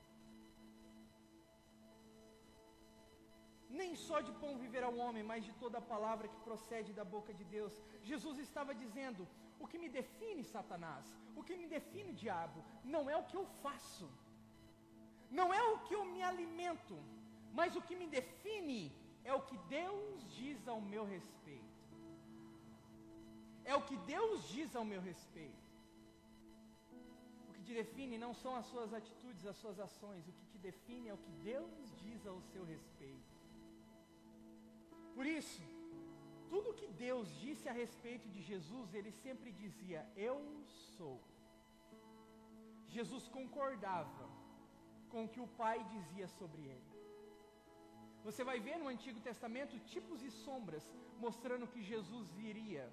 Nem 3.80 3.92
só 4.06 4.18
de 4.26 4.32
pão 4.42 4.52
viverá 4.64 4.88
o 4.90 5.00
homem, 5.04 5.24
mas 5.30 5.44
de 5.48 5.52
toda 5.62 5.76
a 5.78 5.88
palavra 5.94 6.30
que 6.32 6.44
procede 6.48 6.92
da 6.98 7.04
boca 7.14 7.32
de 7.38 7.44
Deus. 7.56 7.74
Jesus 8.10 8.38
estava 8.46 8.74
dizendo: 8.82 9.22
o 9.62 9.66
que 9.70 9.78
me 9.82 9.88
define, 9.98 10.44
Satanás, 10.44 11.06
o 11.38 11.42
que 11.46 11.56
me 11.60 11.66
define, 11.76 12.12
diabo, 12.24 12.60
não 12.94 13.02
é 13.14 13.16
o 13.16 13.26
que 13.30 13.36
eu 13.40 13.46
faço, 13.64 14.08
não 15.38 15.48
é 15.60 15.62
o 15.72 15.78
que 15.86 15.94
eu 15.98 16.04
me 16.12 16.22
alimento, 16.32 16.96
mas 17.58 17.76
o 17.76 17.82
que 17.88 17.96
me 18.02 18.08
define 18.18 18.80
é 19.24 19.32
o 19.34 19.44
que 19.48 19.58
Deus 19.78 20.24
diz 20.38 20.66
ao 20.72 20.80
meu 20.92 21.04
respeito. 21.04 21.76
É 23.64 23.74
o 23.74 23.84
que 23.88 23.96
Deus 24.14 24.48
diz 24.56 24.76
ao 24.76 24.84
meu 24.84 25.00
respeito. 25.10 25.66
O 27.48 27.52
que 27.54 27.62
te 27.68 27.74
define 27.74 28.16
não 28.24 28.32
são 28.42 28.52
as 28.60 28.66
suas 28.66 28.92
atitudes, 28.98 29.44
as 29.52 29.56
suas 29.62 29.80
ações. 29.86 30.28
O 30.28 30.32
que 30.38 30.46
te 30.52 30.58
define 30.58 31.08
é 31.08 31.14
o 31.14 31.22
que 31.24 31.32
Deus 31.52 31.96
diz 32.04 32.24
ao 32.26 32.40
seu 32.52 32.64
respeito. 32.64 33.35
Por 35.16 35.26
isso, 35.38 35.62
tudo 36.52 36.76
que 36.80 36.88
Deus 37.06 37.28
disse 37.44 37.66
a 37.68 37.78
respeito 37.82 38.26
de 38.34 38.40
Jesus, 38.50 38.94
ele 38.98 39.12
sempre 39.24 39.50
dizia: 39.62 40.00
Eu 40.28 40.36
sou. 40.96 41.16
Jesus 42.96 43.24
concordava 43.38 44.26
com 45.12 45.24
o 45.24 45.30
que 45.34 45.42
o 45.46 45.48
Pai 45.62 45.78
dizia 45.94 46.28
sobre 46.38 46.62
ele. 46.74 46.92
Você 48.26 48.42
vai 48.50 48.58
ver 48.68 48.76
no 48.82 48.92
Antigo 48.94 49.20
Testamento 49.30 49.82
tipos 49.94 50.22
e 50.28 50.30
sombras 50.44 50.86
mostrando 51.24 51.70
que 51.72 51.82
Jesus 51.92 52.28
viria. 52.42 52.86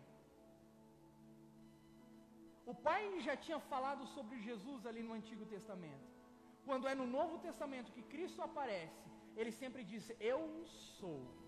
O 2.71 2.75
Pai 2.87 3.03
já 3.27 3.35
tinha 3.45 3.59
falado 3.59 4.03
sobre 4.15 4.35
Jesus 4.47 4.85
ali 4.89 5.03
no 5.07 5.15
Antigo 5.19 5.45
Testamento. 5.45 6.09
Quando 6.67 6.87
é 6.87 6.95
no 6.95 7.07
Novo 7.17 7.37
Testamento 7.47 7.93
que 7.95 8.09
Cristo 8.13 8.41
aparece, 8.41 9.03
ele 9.35 9.51
sempre 9.51 9.83
diz: 9.83 10.11
Eu 10.33 10.41
sou. 10.99 11.42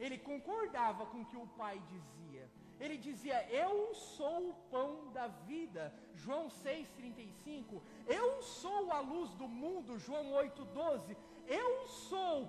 Ele 0.00 0.18
concordava 0.18 1.04
com 1.06 1.20
o 1.20 1.26
que 1.26 1.36
o 1.36 1.46
Pai 1.60 1.78
dizia. 1.92 2.50
Ele 2.80 2.96
dizia: 2.96 3.38
Eu 3.50 3.94
sou 3.94 4.50
o 4.50 4.54
pão 4.70 5.12
da 5.12 5.26
vida. 5.50 5.94
João 6.14 6.48
6,35. 6.48 7.82
Eu 8.06 8.42
sou 8.42 8.90
a 8.90 9.00
luz 9.00 9.30
do 9.34 9.46
mundo. 9.46 9.98
João 9.98 10.32
8,12. 10.32 11.16
Eu 11.46 11.86
sou 11.86 12.48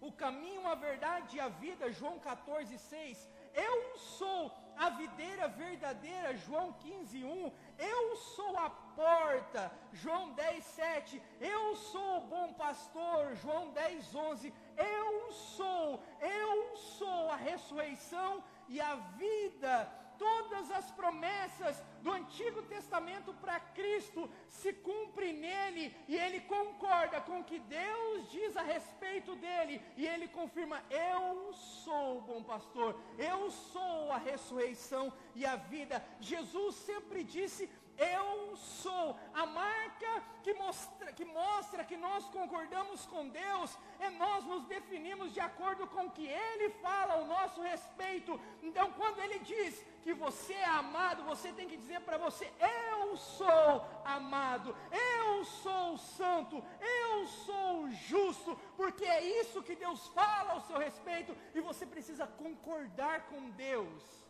o 0.00 0.10
caminho, 0.10 0.66
a 0.66 0.74
verdade 0.74 1.36
e 1.36 1.40
a 1.40 1.48
vida. 1.48 1.92
João 1.92 2.18
14,6. 2.18 3.28
Eu 3.52 3.98
sou 3.98 4.52
a 4.76 4.90
videira 4.90 5.48
verdadeira, 5.48 6.36
João 6.36 6.72
15, 6.72 7.24
1. 7.24 7.52
Eu 7.78 8.16
sou 8.16 8.56
a 8.58 8.70
porta, 8.96 9.70
João 9.92 10.32
10, 10.32 10.64
7. 10.64 11.22
Eu 11.40 11.76
sou 11.76 12.18
o 12.18 12.26
bom 12.26 12.54
pastor, 12.54 13.36
João 13.36 13.70
10, 13.70 14.14
11. 14.14 14.52
Eu 14.76 15.32
sou, 15.32 16.02
eu 16.20 16.76
sou 16.76 17.30
a 17.30 17.36
ressurreição 17.36 18.42
e 18.68 18.80
a 18.80 18.94
vida 18.96 19.74
todas 20.18 20.70
as 20.70 20.90
promessas 20.90 21.82
do 22.02 22.10
Antigo 22.12 22.62
Testamento 22.62 23.32
para 23.34 23.60
Cristo 23.60 24.28
se 24.48 24.72
cumprem 24.72 25.32
nele 25.34 25.94
e 26.08 26.16
ele 26.16 26.40
concorda 26.40 27.20
com 27.20 27.40
o 27.40 27.44
que 27.44 27.58
Deus 27.58 28.30
diz 28.30 28.56
a 28.56 28.62
respeito 28.62 29.34
dele 29.36 29.80
e 29.96 30.06
ele 30.06 30.28
confirma: 30.28 30.82
Eu 30.90 31.52
sou 31.52 32.18
o 32.18 32.22
bom 32.22 32.42
pastor, 32.42 32.98
eu 33.18 33.50
sou 33.50 34.12
a 34.12 34.18
ressurreição 34.18 35.12
e 35.34 35.44
a 35.44 35.56
vida. 35.56 36.04
Jesus 36.20 36.76
sempre 36.76 37.22
disse: 37.22 37.70
eu 37.98 38.56
sou. 38.56 39.18
A 39.34 39.46
marca 39.46 40.22
que 40.42 40.54
mostra, 40.54 41.12
que 41.12 41.24
mostra 41.24 41.84
que 41.84 41.96
nós 41.96 42.24
concordamos 42.28 43.06
com 43.06 43.28
Deus 43.28 43.76
é 43.98 44.10
nós 44.10 44.44
nos 44.44 44.64
definimos 44.64 45.32
de 45.32 45.40
acordo 45.40 45.86
com 45.86 46.06
o 46.06 46.10
que 46.10 46.26
Ele 46.26 46.70
fala 46.84 47.14
ao 47.14 47.26
nosso 47.26 47.60
respeito. 47.60 48.40
Então, 48.62 48.92
quando 48.92 49.20
Ele 49.20 49.38
diz 49.40 49.84
que 50.02 50.14
você 50.14 50.54
é 50.54 50.64
amado, 50.66 51.24
você 51.24 51.52
tem 51.52 51.68
que 51.68 51.76
dizer 51.76 52.00
para 52.00 52.18
você: 52.18 52.52
Eu 52.60 53.16
sou 53.16 53.84
amado, 54.04 54.76
eu 54.90 55.44
sou 55.44 55.98
santo, 55.98 56.62
eu 56.80 57.26
sou 57.26 57.90
justo, 57.90 58.56
porque 58.76 59.04
é 59.04 59.22
isso 59.40 59.62
que 59.62 59.74
Deus 59.74 60.06
fala 60.08 60.52
ao 60.52 60.60
seu 60.62 60.78
respeito 60.78 61.36
e 61.54 61.60
você 61.60 61.84
precisa 61.84 62.26
concordar 62.26 63.26
com 63.26 63.50
Deus. 63.50 64.25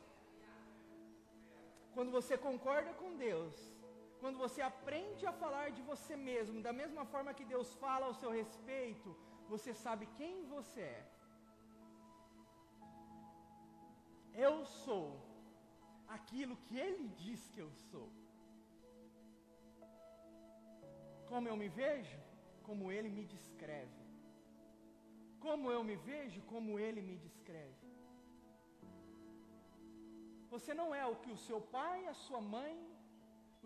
Quando 1.96 2.12
você 2.16 2.34
concorda 2.46 2.90
com 3.00 3.10
Deus, 3.26 3.54
quando 4.22 4.38
você 4.44 4.60
aprende 4.70 5.22
a 5.30 5.32
falar 5.42 5.66
de 5.76 5.82
você 5.90 6.14
mesmo, 6.30 6.64
da 6.66 6.72
mesma 6.80 7.04
forma 7.12 7.36
que 7.38 7.46
Deus 7.52 7.68
fala 7.84 8.04
ao 8.06 8.18
seu 8.22 8.30
respeito, 8.40 9.10
você 9.52 9.72
sabe 9.84 10.04
quem 10.18 10.34
você 10.54 10.82
é. 10.98 11.06
Eu 14.46 14.54
sou 14.84 15.06
aquilo 16.16 16.56
que 16.66 16.76
Ele 16.86 17.08
diz 17.24 17.48
que 17.52 17.62
eu 17.64 17.70
sou. 17.90 18.08
Como 21.30 21.48
eu 21.48 21.56
me 21.62 21.70
vejo? 21.80 22.20
Como 22.68 22.92
Ele 22.96 23.08
me 23.18 23.24
descreve. 23.24 24.04
Como 25.46 25.72
eu 25.76 25.82
me 25.90 25.96
vejo? 26.10 26.42
Como 26.52 26.78
Ele 26.78 27.00
me 27.00 27.16
descreve. 27.26 27.85
Você 30.56 30.72
não 30.80 30.90
é 31.00 31.04
o 31.12 31.16
que 31.22 31.32
o 31.36 31.40
seu 31.46 31.58
pai, 31.76 31.98
a 32.12 32.14
sua 32.26 32.40
mãe, 32.56 32.74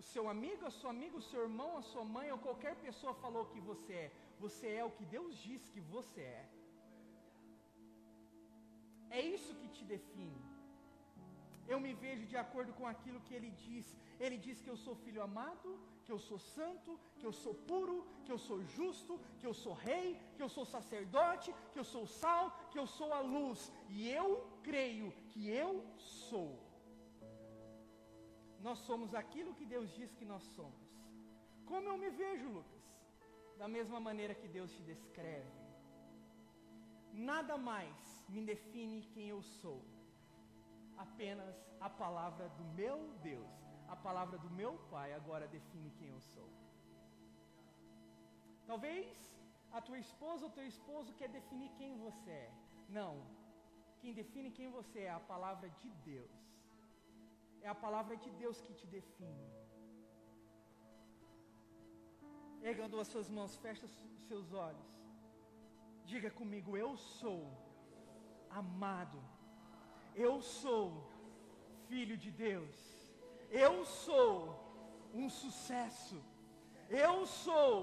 o 0.00 0.03
seu 0.12 0.24
amigo, 0.33 0.62
a 0.68 0.72
sua 0.79 0.90
amiga, 0.94 1.16
o 1.20 1.26
seu 1.31 1.40
irmão, 1.48 1.70
a 1.81 1.83
sua 1.90 2.05
mãe 2.14 2.29
ou 2.35 2.38
qualquer 2.46 2.74
pessoa 2.87 3.12
falou 3.24 3.42
que 3.53 3.61
você 3.68 3.92
é. 4.05 4.09
Você 4.44 4.66
é 4.81 4.85
o 4.85 4.94
que 4.96 5.05
Deus 5.16 5.33
diz 5.46 5.68
que 5.72 5.81
você 5.94 6.22
é. 6.38 6.44
É 9.18 9.20
isso 9.37 9.53
que 9.61 9.68
te 9.76 9.85
define. 9.92 10.42
Eu 11.72 11.79
me 11.85 11.92
vejo 12.05 12.24
de 12.33 12.37
acordo 12.44 12.72
com 12.79 12.87
aquilo 12.92 13.20
que 13.26 13.35
ele 13.38 13.50
diz. 13.66 13.87
Ele 14.24 14.38
diz 14.46 14.57
que 14.62 14.70
eu 14.72 14.79
sou 14.85 14.96
filho 15.05 15.22
amado, 15.29 15.68
que 16.05 16.12
eu 16.14 16.18
sou 16.29 16.40
santo, 16.57 16.98
que 17.18 17.26
eu 17.29 17.35
sou 17.42 17.55
puro, 17.70 17.98
que 18.24 18.33
eu 18.35 18.40
sou 18.48 18.59
justo, 18.76 19.20
que 19.38 19.46
eu 19.50 19.55
sou 19.62 19.74
rei, 19.74 20.09
que 20.35 20.42
eu 20.42 20.50
sou 20.57 20.64
sacerdote, 20.64 21.55
que 21.72 21.79
eu 21.83 21.87
sou 21.92 22.05
sal, 22.22 22.44
que 22.72 22.81
eu 22.83 22.88
sou 22.98 23.12
a 23.20 23.20
luz. 23.20 23.62
E 23.88 24.11
eu 24.11 24.29
creio 24.68 25.12
que 25.31 25.48
eu 25.48 25.72
sou 26.31 26.50
nós 28.66 28.79
somos 28.88 29.14
aquilo 29.14 29.55
que 29.59 29.66
Deus 29.75 29.88
diz 29.99 30.11
que 30.18 30.25
nós 30.33 30.44
somos. 30.57 30.85
Como 31.70 31.88
eu 31.88 31.96
me 32.03 32.11
vejo, 32.11 32.49
Lucas? 32.49 32.85
Da 33.61 33.68
mesma 33.77 33.99
maneira 34.09 34.35
que 34.40 34.49
Deus 34.49 34.70
te 34.77 34.83
descreve. 34.83 35.59
Nada 37.12 37.57
mais 37.57 37.96
me 38.29 38.42
define 38.53 39.01
quem 39.14 39.29
eu 39.29 39.42
sou. 39.42 39.81
Apenas 40.96 41.57
a 41.81 41.88
palavra 41.88 42.49
do 42.59 42.64
meu 42.81 42.99
Deus, 43.23 43.53
a 43.88 43.96
palavra 43.96 44.38
do 44.38 44.51
meu 44.61 44.73
Pai 44.90 45.12
agora 45.20 45.46
define 45.49 45.90
quem 45.99 46.09
eu 46.09 46.20
sou. 46.20 46.49
Talvez 48.66 49.07
a 49.73 49.81
tua 49.81 49.99
esposa 49.99 50.44
ou 50.46 50.51
teu 50.59 50.66
esposo 50.66 51.14
quer 51.18 51.29
definir 51.29 51.70
quem 51.79 51.96
você 51.96 52.31
é. 52.31 52.53
Não. 52.88 53.14
Quem 54.01 54.12
define 54.12 54.51
quem 54.51 54.68
você 54.70 55.01
é 55.01 55.05
é 55.05 55.11
a 55.11 55.20
palavra 55.33 55.68
de 55.81 55.90
Deus. 56.12 56.39
É 57.62 57.68
a 57.68 57.75
palavra 57.75 58.16
de 58.16 58.31
Deus 58.42 58.61
que 58.61 58.75
te 58.75 58.87
define. 58.87 59.49
Ergando 62.62 63.01
as 63.01 63.09
suas 63.09 63.29
mãos, 63.29 63.57
fecha 63.57 63.87
os 63.87 63.96
seus 64.29 64.53
olhos. 64.53 64.90
Diga 66.05 66.31
comigo: 66.31 66.77
Eu 66.77 66.96
sou 66.96 67.40
amado. 68.51 69.18
Eu 70.14 70.42
sou 70.42 71.09
filho 71.88 72.16
de 72.16 72.31
Deus. 72.31 72.77
Eu 73.51 73.85
sou 73.85 74.35
um 75.14 75.29
sucesso. 75.29 76.23
Eu 76.88 77.27
sou 77.27 77.75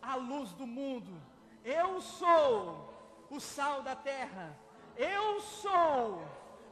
a 0.00 0.14
luz 0.16 0.52
do 0.52 0.66
mundo. 0.66 1.20
Eu 1.64 2.00
sou 2.00 2.94
o 3.30 3.40
sal 3.40 3.82
da 3.82 3.96
terra. 3.96 4.56
Eu 4.96 5.40
sou 5.40 6.22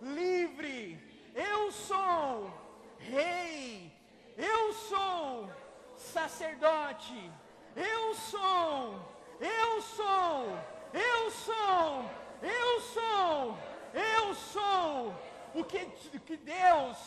livre 0.00 1.13
eu 1.34 1.72
sou 1.72 2.52
rei, 2.98 3.92
eu 4.36 4.72
sou 4.72 5.50
sacerdote, 5.96 7.30
eu 7.74 8.14
sou, 8.14 9.00
eu 9.40 9.82
sou, 9.82 10.58
eu 10.92 11.30
sou, 11.30 12.10
eu 12.40 12.80
sou, 12.80 13.58
eu 13.92 14.34
sou 14.34 15.14
o 15.54 15.64
que, 15.64 15.86
que 16.20 16.36
Deus 16.36 16.98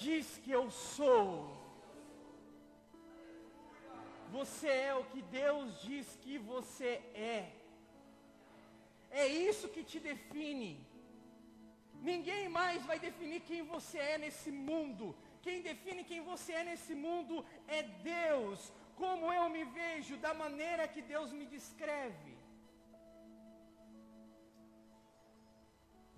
diz 0.00 0.38
que 0.38 0.50
eu 0.50 0.70
sou. 0.70 1.62
Você 4.30 4.68
é 4.68 4.94
o 4.94 5.04
que 5.04 5.20
Deus 5.20 5.80
diz 5.82 6.16
que 6.22 6.38
você 6.38 7.02
é. 7.14 7.52
É 9.10 9.26
isso 9.26 9.68
que 9.68 9.84
te 9.84 10.00
define. 10.00 10.91
Ninguém 12.10 12.44
mais 12.60 12.80
vai 12.90 12.98
definir 13.08 13.40
quem 13.48 13.62
você 13.74 13.98
é 14.12 14.18
nesse 14.24 14.50
mundo. 14.68 15.06
Quem 15.44 15.62
define 15.70 16.02
quem 16.10 16.20
você 16.30 16.52
é 16.60 16.64
nesse 16.70 16.94
mundo 17.06 17.34
é 17.78 17.82
Deus. 18.14 18.72
Como 19.02 19.32
eu 19.32 19.44
me 19.56 19.64
vejo, 19.80 20.16
da 20.26 20.32
maneira 20.42 20.90
que 20.94 21.02
Deus 21.14 21.30
me 21.38 21.46
descreve. 21.56 22.32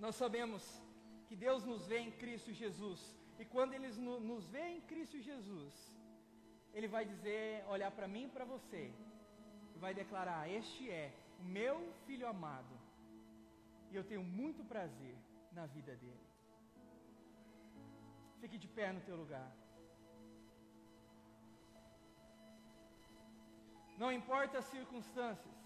Nós 0.05 0.17
sabemos 0.23 0.63
que 1.27 1.37
Deus 1.37 1.63
nos 1.71 1.87
vê 1.91 1.99
em 2.07 2.13
Cristo 2.23 2.53
Jesus. 2.63 3.01
E 3.39 3.45
quando 3.45 3.75
Ele 3.75 3.89
nos 4.31 4.45
vê 4.55 4.65
em 4.77 4.81
Cristo 4.93 5.19
Jesus, 5.29 5.75
Ele 6.73 6.89
vai 6.89 7.05
dizer, 7.13 7.65
olhar 7.75 7.91
para 7.91 8.09
mim 8.15 8.25
e 8.25 8.35
para 8.37 8.47
você, 8.55 8.83
vai 9.85 9.93
declarar: 10.03 10.43
Este 10.49 10.91
é 10.91 11.13
o 11.41 11.45
meu 11.45 11.77
filho 12.07 12.27
amado, 12.35 12.75
e 13.91 13.97
eu 13.97 14.05
tenho 14.11 14.23
muito 14.23 14.63
prazer 14.65 15.17
na 15.59 15.67
vida 15.75 15.95
dele. 16.03 16.29
Fique 18.41 18.59
de 18.65 18.69
pé 18.77 18.89
no 18.93 19.03
teu 19.09 19.17
lugar. 19.23 19.51
Não 24.03 24.11
importa 24.21 24.59
as 24.61 24.69
circunstâncias, 24.77 25.59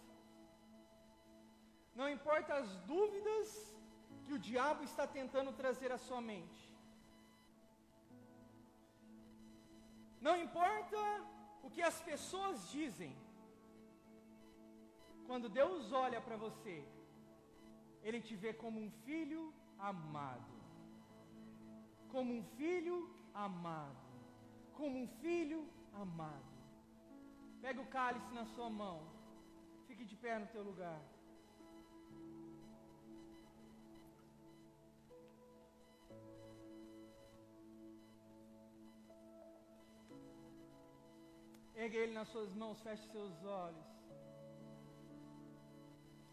não 2.00 2.08
importa 2.16 2.50
as 2.62 2.70
dúvidas 2.92 3.48
que 4.24 4.34
o 4.36 4.42
diabo 4.48 4.82
está 4.90 5.04
tentando 5.18 5.52
trazer 5.60 5.90
à 5.96 5.98
sua 6.06 6.20
mente. 6.32 6.64
Não 10.26 10.34
importa 10.44 11.00
o 11.66 11.70
que 11.74 11.82
as 11.90 11.98
pessoas 12.10 12.68
dizem. 12.76 13.14
Quando 15.28 15.48
Deus 15.60 15.92
olha 16.04 16.20
para 16.26 16.36
você, 16.44 16.76
Ele 18.02 18.20
te 18.28 18.36
vê 18.42 18.52
como 18.62 18.78
um 18.84 18.90
filho 19.06 19.42
amado. 19.78 20.58
Como 22.10 22.34
um 22.34 22.42
filho 22.56 23.08
amado. 23.34 23.96
Como 24.74 24.98
um 25.02 25.08
filho 25.20 25.66
amado. 25.92 26.58
Pega 27.60 27.80
o 27.80 27.86
cálice 27.86 28.32
na 28.32 28.44
sua 28.46 28.70
mão. 28.70 29.02
Fique 29.86 30.04
de 30.04 30.16
pé 30.16 30.38
no 30.38 30.46
teu 30.46 30.62
lugar. 30.62 31.00
Pegue 41.74 41.96
ele 41.96 42.12
nas 42.12 42.28
suas 42.28 42.52
mãos, 42.54 42.80
feche 42.82 43.06
seus 43.08 43.44
olhos. 43.44 43.86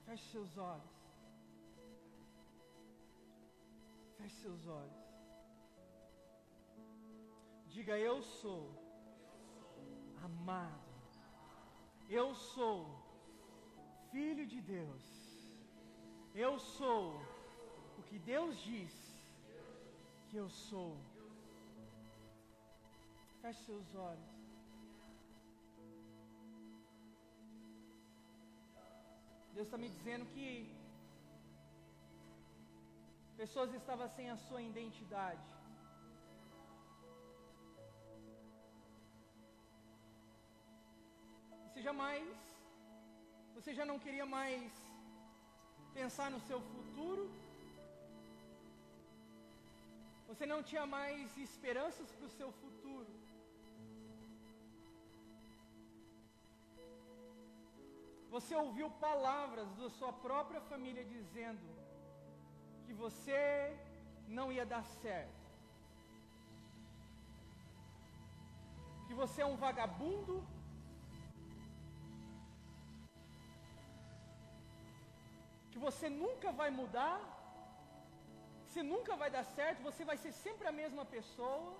Feche 0.05 0.25
seus 0.31 0.57
olhos. 0.57 0.94
Feche 4.25 4.41
seus 4.41 4.65
olhos. 4.65 5.03
Diga: 7.73 7.95
Eu 7.95 8.23
sou 8.23 8.61
amado. 10.27 10.93
Eu 12.09 12.33
sou 12.33 12.77
filho 14.11 14.45
de 14.47 14.61
Deus. 14.61 15.03
Eu 16.33 16.57
sou 16.57 17.21
o 17.99 18.03
que 18.07 18.17
Deus 18.17 18.57
diz 18.63 18.95
que 20.29 20.37
eu 20.37 20.49
sou. 20.49 20.97
Feche 23.43 23.61
seus 23.63 23.93
olhos. 23.93 24.33
Deus 29.53 29.67
está 29.67 29.77
me 29.77 29.89
dizendo 29.89 30.25
que 30.33 30.49
pessoas 33.41 33.73
estavam 33.79 34.07
sem 34.17 34.27
a 34.33 34.37
sua 34.45 34.61
identidade. 34.71 35.47
Você 41.63 41.81
jamais, 41.81 42.27
você 43.55 43.73
já 43.79 43.85
não 43.91 43.97
queria 44.05 44.25
mais 44.25 44.71
pensar 45.99 46.29
no 46.35 46.39
seu 46.49 46.59
futuro. 46.73 47.25
Você 50.29 50.45
não 50.45 50.61
tinha 50.69 50.85
mais 50.85 51.37
esperanças 51.37 52.09
para 52.11 52.27
o 52.29 52.35
seu 52.39 52.49
futuro. 52.61 53.11
Você 58.35 58.53
ouviu 58.63 58.87
palavras 59.07 59.69
da 59.81 59.89
sua 59.97 60.11
própria 60.25 60.61
família 60.71 61.03
dizendo 61.05 61.84
que 62.85 62.93
você 63.05 63.31
não 64.37 64.47
ia 64.55 64.65
dar 64.73 64.83
certo. 65.03 65.43
Que 69.07 69.13
você 69.21 69.39
é 69.43 69.51
um 69.53 69.57
vagabundo. 69.65 70.35
Que 75.71 75.79
você 75.87 76.09
nunca 76.23 76.51
vai 76.61 76.69
mudar. 76.79 77.17
Você 78.65 78.83
nunca 78.93 79.15
vai 79.21 79.29
dar 79.37 79.45
certo. 79.57 79.87
Você 79.89 80.03
vai 80.11 80.17
ser 80.23 80.33
sempre 80.45 80.67
a 80.67 80.77
mesma 80.81 81.05
pessoa. 81.15 81.71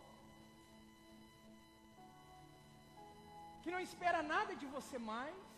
Que 3.62 3.72
não 3.76 3.84
espera 3.90 4.22
nada 4.36 4.56
de 4.62 4.68
você 4.78 4.98
mais. 5.14 5.55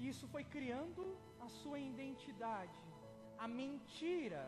E 0.00 0.08
isso 0.12 0.26
foi 0.34 0.44
criando 0.56 1.02
a 1.46 1.48
sua 1.60 1.78
identidade. 1.78 2.82
A 3.44 3.46
mentira 3.60 4.42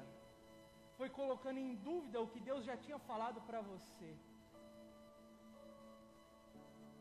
foi 0.99 1.09
colocando 1.19 1.59
em 1.65 1.73
dúvida 1.89 2.23
o 2.23 2.31
que 2.33 2.41
Deus 2.49 2.63
já 2.69 2.77
tinha 2.85 2.99
falado 3.11 3.41
para 3.49 3.61
você. 3.73 4.11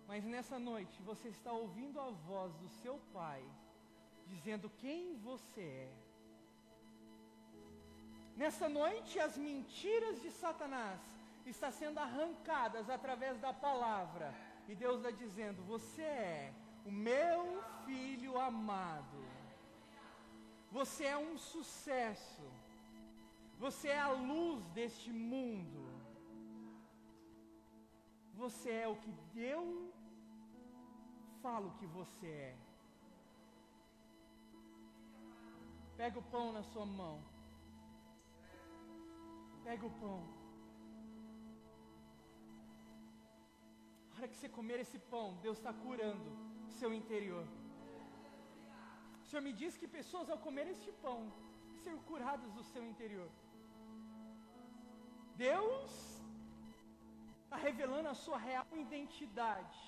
Mas 0.10 0.26
nessa 0.34 0.58
noite 0.72 1.02
você 1.10 1.28
está 1.30 1.52
ouvindo 1.64 1.98
a 2.08 2.10
voz 2.30 2.54
do 2.62 2.70
seu 2.82 2.96
pai 3.18 3.42
dizendo 4.32 4.70
quem 4.84 5.16
você 5.30 5.68
é. 5.88 5.94
Nessa 8.42 8.68
noite 8.82 9.14
as 9.28 9.38
mentiras 9.50 10.22
de 10.24 10.32
Satanás 10.44 11.00
estão 11.54 11.72
sendo 11.72 12.00
arrancadas 12.00 12.90
através 12.98 13.38
da 13.46 13.54
palavra. 13.68 14.28
E 14.68 14.76
Deus 14.84 14.98
está 14.98 15.12
dizendo: 15.24 15.62
Você 15.74 16.02
é 16.02 16.54
o 16.86 16.92
meu 16.92 17.64
filho 17.86 18.40
amado. 18.40 19.20
Você 20.72 21.04
é 21.06 21.18
um 21.18 21.38
sucesso. 21.38 22.44
Você 23.60 23.90
é 23.90 24.00
a 24.00 24.12
luz 24.12 24.66
deste 24.70 25.12
mundo. 25.12 25.82
Você 28.36 28.72
é 28.72 28.88
o 28.88 28.96
que 28.96 29.14
eu 29.36 29.92
falo 31.42 31.72
que 31.80 31.86
você 31.86 32.28
é. 32.28 32.56
Pega 35.98 36.18
o 36.18 36.24
pão 36.24 36.52
na 36.52 36.64
sua 36.64 36.86
mão. 36.86 37.22
Pega 39.64 39.86
o 39.86 39.92
pão. 39.92 40.41
Hora 44.22 44.32
que 44.32 44.40
você 44.40 44.50
comer 44.58 44.80
esse 44.80 45.00
pão, 45.12 45.28
Deus 45.46 45.58
está 45.58 45.72
curando 45.86 46.26
seu 46.80 46.90
interior. 46.98 47.46
O 49.22 49.26
Senhor 49.28 49.42
me 49.48 49.54
diz 49.62 49.78
que 49.80 49.88
pessoas 50.00 50.30
ao 50.30 50.38
comer 50.46 50.68
este 50.74 50.92
pão 51.06 51.20
serão 51.84 52.02
curadas 52.10 52.52
do 52.58 52.64
seu 52.72 52.84
interior. 52.92 53.30
Deus 55.36 55.92
está 57.44 57.58
revelando 57.70 58.10
a 58.10 58.18
sua 58.26 58.38
real 58.50 58.68
identidade. 58.86 59.82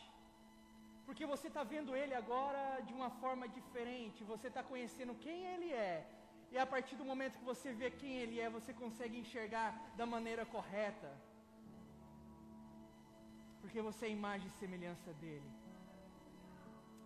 Porque 1.06 1.26
você 1.34 1.48
está 1.52 1.64
vendo 1.74 1.96
Ele 2.02 2.16
agora 2.24 2.64
de 2.88 2.94
uma 3.00 3.12
forma 3.22 3.48
diferente, 3.58 4.30
você 4.34 4.48
está 4.48 4.64
conhecendo 4.72 5.20
quem 5.26 5.46
Ele 5.54 5.72
é. 5.74 6.08
E 6.52 6.58
a 6.58 6.66
partir 6.74 6.96
do 6.96 7.06
momento 7.12 7.38
que 7.42 7.52
você 7.54 7.72
vê 7.82 7.92
quem 7.92 8.14
Ele 8.24 8.40
é, 8.40 8.50
você 8.58 8.74
consegue 8.74 9.16
enxergar 9.24 9.70
da 10.00 10.08
maneira 10.16 10.44
correta. 10.56 11.12
Porque 13.64 13.82
você 13.82 14.08
é 14.08 14.10
imagem 14.12 14.48
e 14.50 14.58
semelhança 14.60 15.14
dEle. 15.22 15.52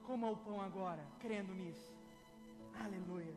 Coma 0.05 0.32
o 0.32 0.38
pão 0.45 0.60
agora, 0.60 1.03
crendo 1.20 1.53
nisso. 1.53 1.95
Aleluia. 2.84 3.36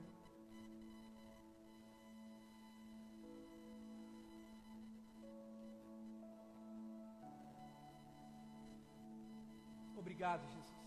Obrigado, 9.98 10.42
Jesus. 10.54 10.80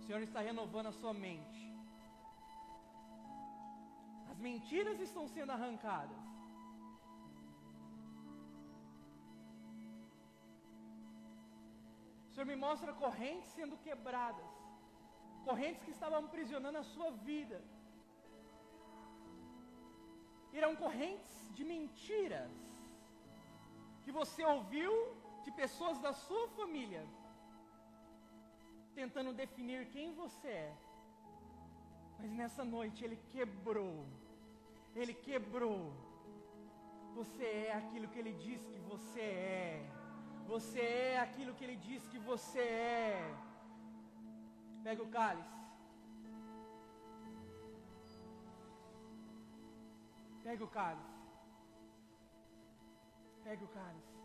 O 0.00 0.02
Senhor 0.06 0.22
está 0.22 0.40
renovando 0.40 0.88
a 0.88 0.98
sua 1.00 1.14
mente. 1.14 1.62
As 4.28 4.38
mentiras 4.38 4.98
estão 4.98 5.26
sendo 5.28 5.52
arrancadas. 5.52 6.31
Senhor 12.42 12.56
me 12.56 12.62
mostra 12.68 12.92
correntes 12.92 13.48
sendo 13.56 13.76
quebradas, 13.86 14.52
correntes 15.44 15.84
que 15.84 15.92
estavam 15.96 16.18
aprisionando 16.24 16.78
a 16.78 16.82
sua 16.82 17.10
vida. 17.28 17.62
Eram 20.52 20.74
correntes 20.74 21.34
de 21.56 21.62
mentiras 21.62 22.50
que 24.02 24.10
você 24.10 24.42
ouviu 24.44 24.92
de 25.44 25.52
pessoas 25.52 26.00
da 26.00 26.12
sua 26.12 26.48
família, 26.58 27.04
tentando 29.00 29.32
definir 29.32 29.86
quem 29.94 30.12
você 30.12 30.48
é. 30.48 30.74
Mas 32.18 32.30
nessa 32.32 32.64
noite 32.64 33.04
ele 33.04 33.18
quebrou, 33.34 34.04
ele 34.96 35.14
quebrou. 35.14 35.80
Você 37.14 37.44
é 37.44 37.74
aquilo 37.80 38.08
que 38.08 38.18
ele 38.18 38.32
diz 38.32 38.60
que 38.72 38.80
você 38.92 39.20
é. 39.20 40.01
Você 40.46 40.80
é 40.80 41.20
aquilo 41.20 41.54
que 41.54 41.64
ele 41.64 41.76
diz 41.76 42.06
que 42.08 42.18
você 42.18 42.60
é. 42.60 43.34
Pega 44.84 45.02
o 45.02 45.08
cálice. 45.08 45.48
Pega 50.42 50.64
o 50.64 50.68
cálice. 50.68 51.12
Pega 53.44 53.64
o 53.64 53.68
cálice. 53.68 54.21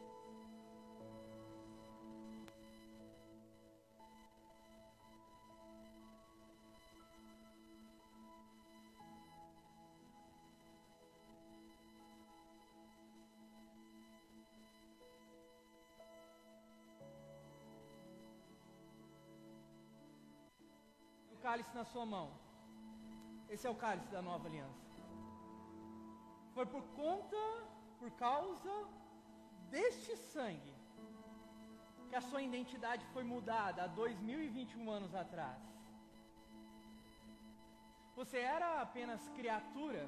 Cálice 21.47 21.73
na 21.79 21.85
sua 21.91 22.05
mão. 22.05 22.27
Esse 23.53 23.65
é 23.67 23.69
o 23.69 23.81
cálice 23.83 24.09
da 24.15 24.21
nova 24.29 24.45
aliança. 24.49 24.87
Foi 26.55 26.65
por 26.73 26.83
conta, 27.01 27.43
por 27.99 28.09
causa 28.25 28.73
deste 29.73 30.13
sangue, 30.33 30.73
que 32.09 32.17
a 32.19 32.25
sua 32.29 32.41
identidade 32.49 33.05
foi 33.13 33.23
mudada 33.33 33.83
há 33.83 33.87
2021 33.87 34.91
anos 34.97 35.13
atrás. 35.23 35.61
Você 38.17 38.39
era 38.39 38.69
apenas 38.81 39.29
criatura, 39.39 40.03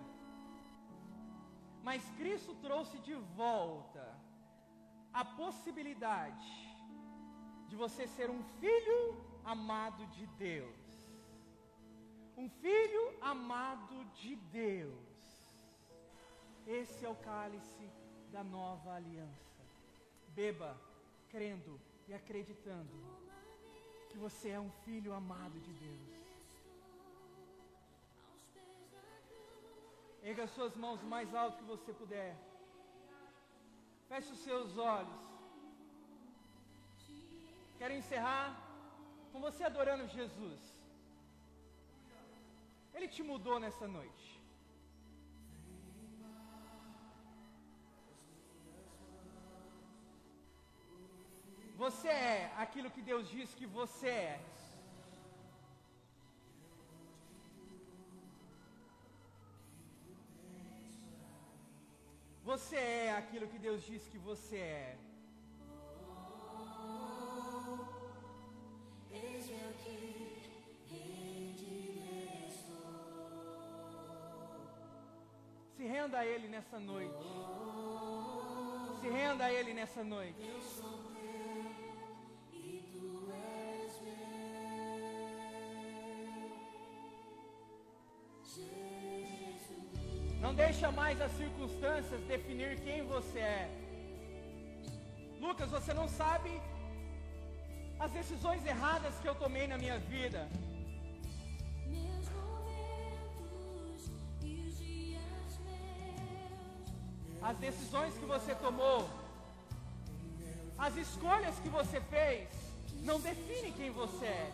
mas 1.87 2.09
Cristo 2.19 2.53
trouxe 2.67 2.97
de 3.07 3.15
volta 3.43 4.05
a 5.21 5.23
possibilidade 5.41 6.51
de 7.69 7.77
você 7.83 8.05
ser 8.17 8.29
um 8.37 8.43
filho 8.59 8.99
amado 9.55 10.05
de 10.17 10.25
Deus. 10.49 10.78
Um 12.39 12.47
filho 12.47 13.05
amado 13.19 13.95
de 14.19 14.33
Deus. 14.59 15.09
Esse 16.65 17.05
é 17.05 17.09
o 17.09 17.15
cálice 17.15 17.85
da 18.31 18.41
nova 18.41 18.93
aliança. 18.93 19.63
Beba, 20.37 20.71
crendo 21.29 21.77
e 22.07 22.13
acreditando 22.13 22.95
que 24.09 24.17
você 24.17 24.51
é 24.51 24.59
um 24.59 24.71
filho 24.85 25.11
amado 25.13 25.59
de 25.59 25.73
Deus. 25.73 26.15
Erga 30.23 30.47
suas 30.47 30.73
mãos 30.77 31.03
o 31.03 31.07
mais 31.07 31.35
alto 31.35 31.57
que 31.57 31.71
você 31.75 31.91
puder. 31.91 32.37
Feche 34.07 34.31
os 34.31 34.39
seus 34.39 34.77
olhos. 34.77 35.21
Quero 37.79 37.93
encerrar 37.93 38.47
com 39.33 39.41
você 39.41 39.65
adorando 39.65 40.07
Jesus. 40.07 40.78
Ele 42.99 43.07
te 43.15 43.23
mudou 43.29 43.57
nessa 43.63 43.85
noite. 43.97 44.29
Você 51.81 52.09
é 52.09 52.51
aquilo 52.63 52.91
que 52.95 53.03
Deus 53.11 53.25
diz 53.35 53.53
que 53.59 53.67
você 53.77 54.09
é. 54.09 54.39
Você 62.49 62.75
é 62.75 63.11
aquilo 63.21 63.47
que 63.53 63.61
Deus 63.67 63.81
diz 63.91 64.09
que 64.09 64.19
você 64.29 64.57
é. 64.57 65.08
Nessa 76.69 76.79
noite. 76.79 77.25
Se 79.01 79.09
renda 79.09 79.45
a 79.45 79.53
Ele 79.53 79.73
nessa 79.73 80.03
noite. 80.03 80.37
Não 90.39 90.53
deixa 90.53 90.91
mais 90.91 91.19
as 91.19 91.31
circunstâncias 91.31 92.21
definir 92.27 92.79
quem 92.81 93.01
você 93.03 93.39
é. 93.39 93.69
Lucas, 95.39 95.71
você 95.71 95.93
não 95.93 96.07
sabe 96.07 96.49
as 97.99 98.11
decisões 98.11 98.63
erradas 98.65 99.17
que 99.19 99.27
eu 99.27 99.35
tomei 99.35 99.65
na 99.67 99.77
minha 99.77 99.97
vida. 99.97 100.47
As 107.49 107.57
decisões 107.57 108.13
que 108.13 108.25
você 108.25 108.53
tomou, 108.53 109.09
as 110.77 110.95
escolhas 110.95 111.55
que 111.63 111.69
você 111.69 111.99
fez, 112.01 112.47
não 113.01 113.19
definem 113.19 113.71
quem 113.71 113.89
você 113.89 114.25
é. 114.25 114.51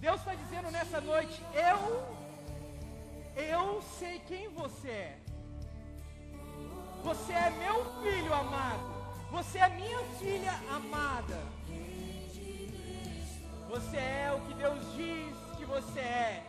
Deus 0.00 0.18
está 0.18 0.34
dizendo 0.34 0.72
nessa 0.72 1.00
noite: 1.00 1.40
Eu, 1.54 1.78
eu 3.40 3.80
sei 3.96 4.18
quem 4.26 4.48
você 4.48 4.88
é. 4.88 5.18
Você 7.04 7.32
é 7.32 7.50
meu 7.50 7.78
filho 8.02 8.34
amado. 8.34 8.88
Você 9.30 9.58
é 9.58 9.68
minha 9.68 10.02
filha 10.18 10.54
amada. 10.78 11.40
Você 13.68 13.96
é 13.98 14.32
o 14.36 14.40
que 14.46 14.54
Deus 14.54 14.80
diz 14.96 15.36
que 15.56 15.64
você 15.64 16.00
é. 16.00 16.47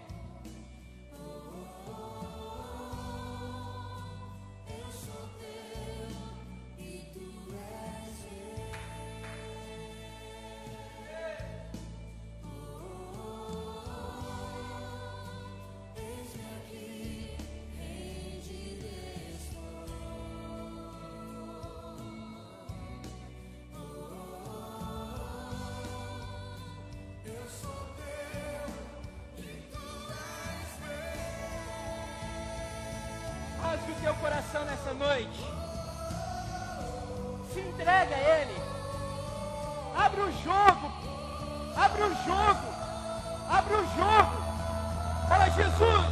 Coração 34.59 34.65
nessa 34.65 34.93
noite. 34.93 35.45
Se 37.53 37.59
entrega 37.59 38.15
a 38.15 38.41
Ele. 38.41 38.61
Abre 39.95 40.21
o 40.21 40.31
jogo. 40.43 40.91
Abre 41.75 42.03
o 42.03 42.15
jogo. 42.25 42.67
Abre 43.49 43.73
o 43.75 43.87
jogo. 43.95 44.49
Fala, 45.27 45.49
Jesus, 45.51 46.05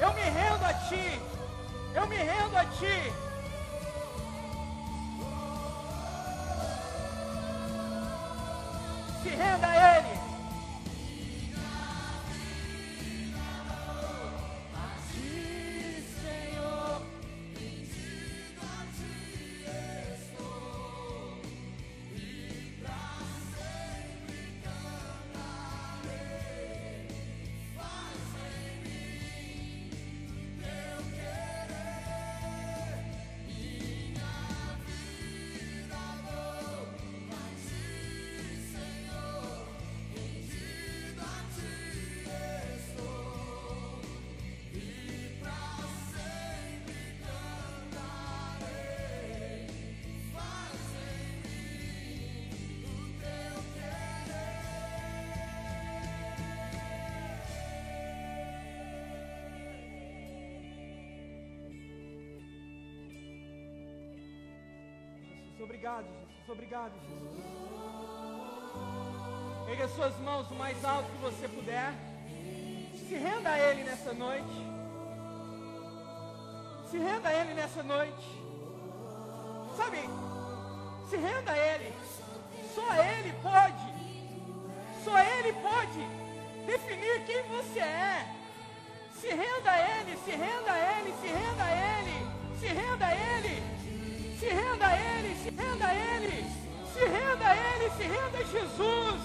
eu 0.00 0.12
me 0.14 0.22
rendo 0.22 0.64
a 0.64 0.74
Ti. 0.74 1.20
Eu 1.94 2.06
me 2.06 2.16
rendo 2.16 2.56
a 2.56 2.64
Ti. 2.64 3.27
Obrigado, 65.68 66.06
Jesus. 66.06 66.48
Obrigado, 66.48 66.92
Jesus. 67.06 67.44
Pegue 69.66 69.82
as 69.82 69.90
suas 69.90 70.18
mãos 70.20 70.50
o 70.50 70.54
mais 70.54 70.82
alto 70.82 71.10
que 71.10 71.18
você 71.18 71.46
puder. 71.46 71.92
Se 73.06 73.14
renda 73.14 73.50
a 73.50 73.58
Ele 73.58 73.84
nessa 73.84 74.14
noite. 74.14 74.66
Se 76.90 76.96
renda 76.96 77.28
a 77.28 77.34
Ele 77.34 77.52
nessa 77.52 77.82
noite. 77.82 78.42
Sabe, 79.76 79.98
se 81.10 81.16
renda 81.18 81.52
a 81.52 81.58
Ele. 81.58 81.94
Só 82.74 82.94
Ele 82.94 83.32
pode. 83.42 83.92
Só 85.04 85.18
Ele 85.18 85.52
pode 85.52 86.00
definir 86.64 87.26
quem 87.26 87.42
você 87.42 87.80
é. 87.80 88.26
Se 89.20 89.28
renda 89.28 89.70
a 89.70 90.00
Ele, 90.00 90.16
se 90.24 90.30
renda 90.30 90.72
a 90.72 90.98
Ele, 90.98 91.14
se 91.20 91.26
renda 91.26 91.62
a 91.62 91.72
Ele, 91.98 92.58
se 92.58 92.66
renda 92.68 93.06
a 93.06 93.14
Ele, 93.14 93.77
se 94.48 94.54
renda 94.54 94.86
a 94.86 94.96
Ele, 94.96 95.34
se 95.36 95.50
renda 95.50 95.86
a 95.86 95.94
Ele, 95.94 96.46
se 96.92 97.00
renda 97.00 97.46
a 97.46 97.56
Ele, 97.56 97.90
se 97.90 98.02
renda 98.02 98.38
a 98.38 98.44
Jesus. 98.44 99.20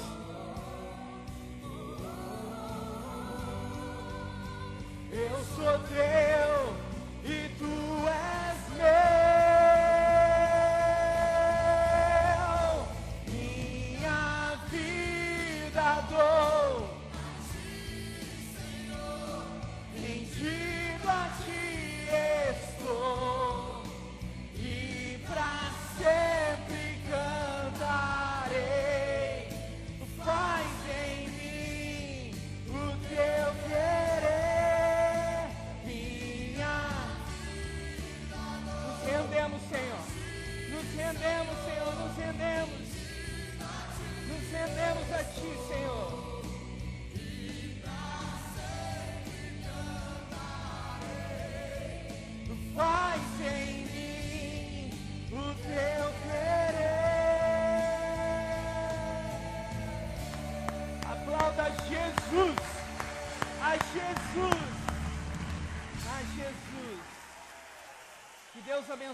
Eu 5.13 5.43
sou 5.55 5.80
teu 5.88 6.32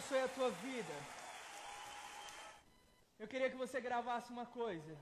abençoe 0.09 0.21
a 0.21 0.27
tua 0.27 0.49
vida. 0.49 0.95
Eu 3.19 3.27
queria 3.27 3.49
que 3.49 3.55
você 3.63 3.79
gravasse 3.79 4.31
uma 4.31 4.45
coisa. 4.45 4.97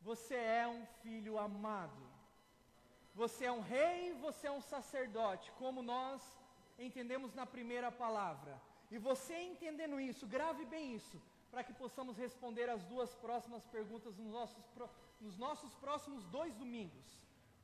Você 0.00 0.34
é 0.34 0.66
um 0.66 0.86
filho 1.02 1.38
amado. 1.38 2.02
Você 3.14 3.44
é 3.44 3.52
um 3.52 3.60
rei, 3.60 4.14
você 4.14 4.46
é 4.46 4.50
um 4.50 4.62
sacerdote, 4.62 5.52
como 5.58 5.82
nós 5.82 6.22
entendemos 6.78 7.34
na 7.34 7.44
primeira 7.44 7.90
palavra. 7.92 8.58
E 8.90 8.96
você 8.98 9.34
entendendo 9.34 10.00
isso, 10.00 10.26
grave 10.26 10.64
bem 10.64 10.94
isso, 10.94 11.20
para 11.50 11.62
que 11.62 11.74
possamos 11.74 12.16
responder 12.16 12.70
as 12.70 12.82
duas 12.84 13.14
próximas 13.16 13.66
perguntas 13.66 14.16
nos 14.16 14.32
nossos, 14.32 14.64
nos 15.20 15.36
nossos 15.36 15.74
próximos 15.74 16.24
dois 16.26 16.54
domingos. 16.54 17.06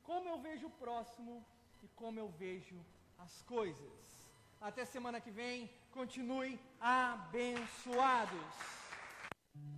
Como 0.03 0.29
eu 0.29 0.39
vejo 0.39 0.67
o 0.67 0.79
próximo 0.85 1.45
e 1.83 1.89
como 1.89 2.19
eu 2.19 2.29
vejo 2.29 2.79
as 3.19 3.41
coisas. 3.43 4.26
Até 4.61 4.85
semana 4.85 5.21
que 5.21 5.31
vem, 5.31 5.71
continue 5.91 6.59
abençoados. 6.81 8.86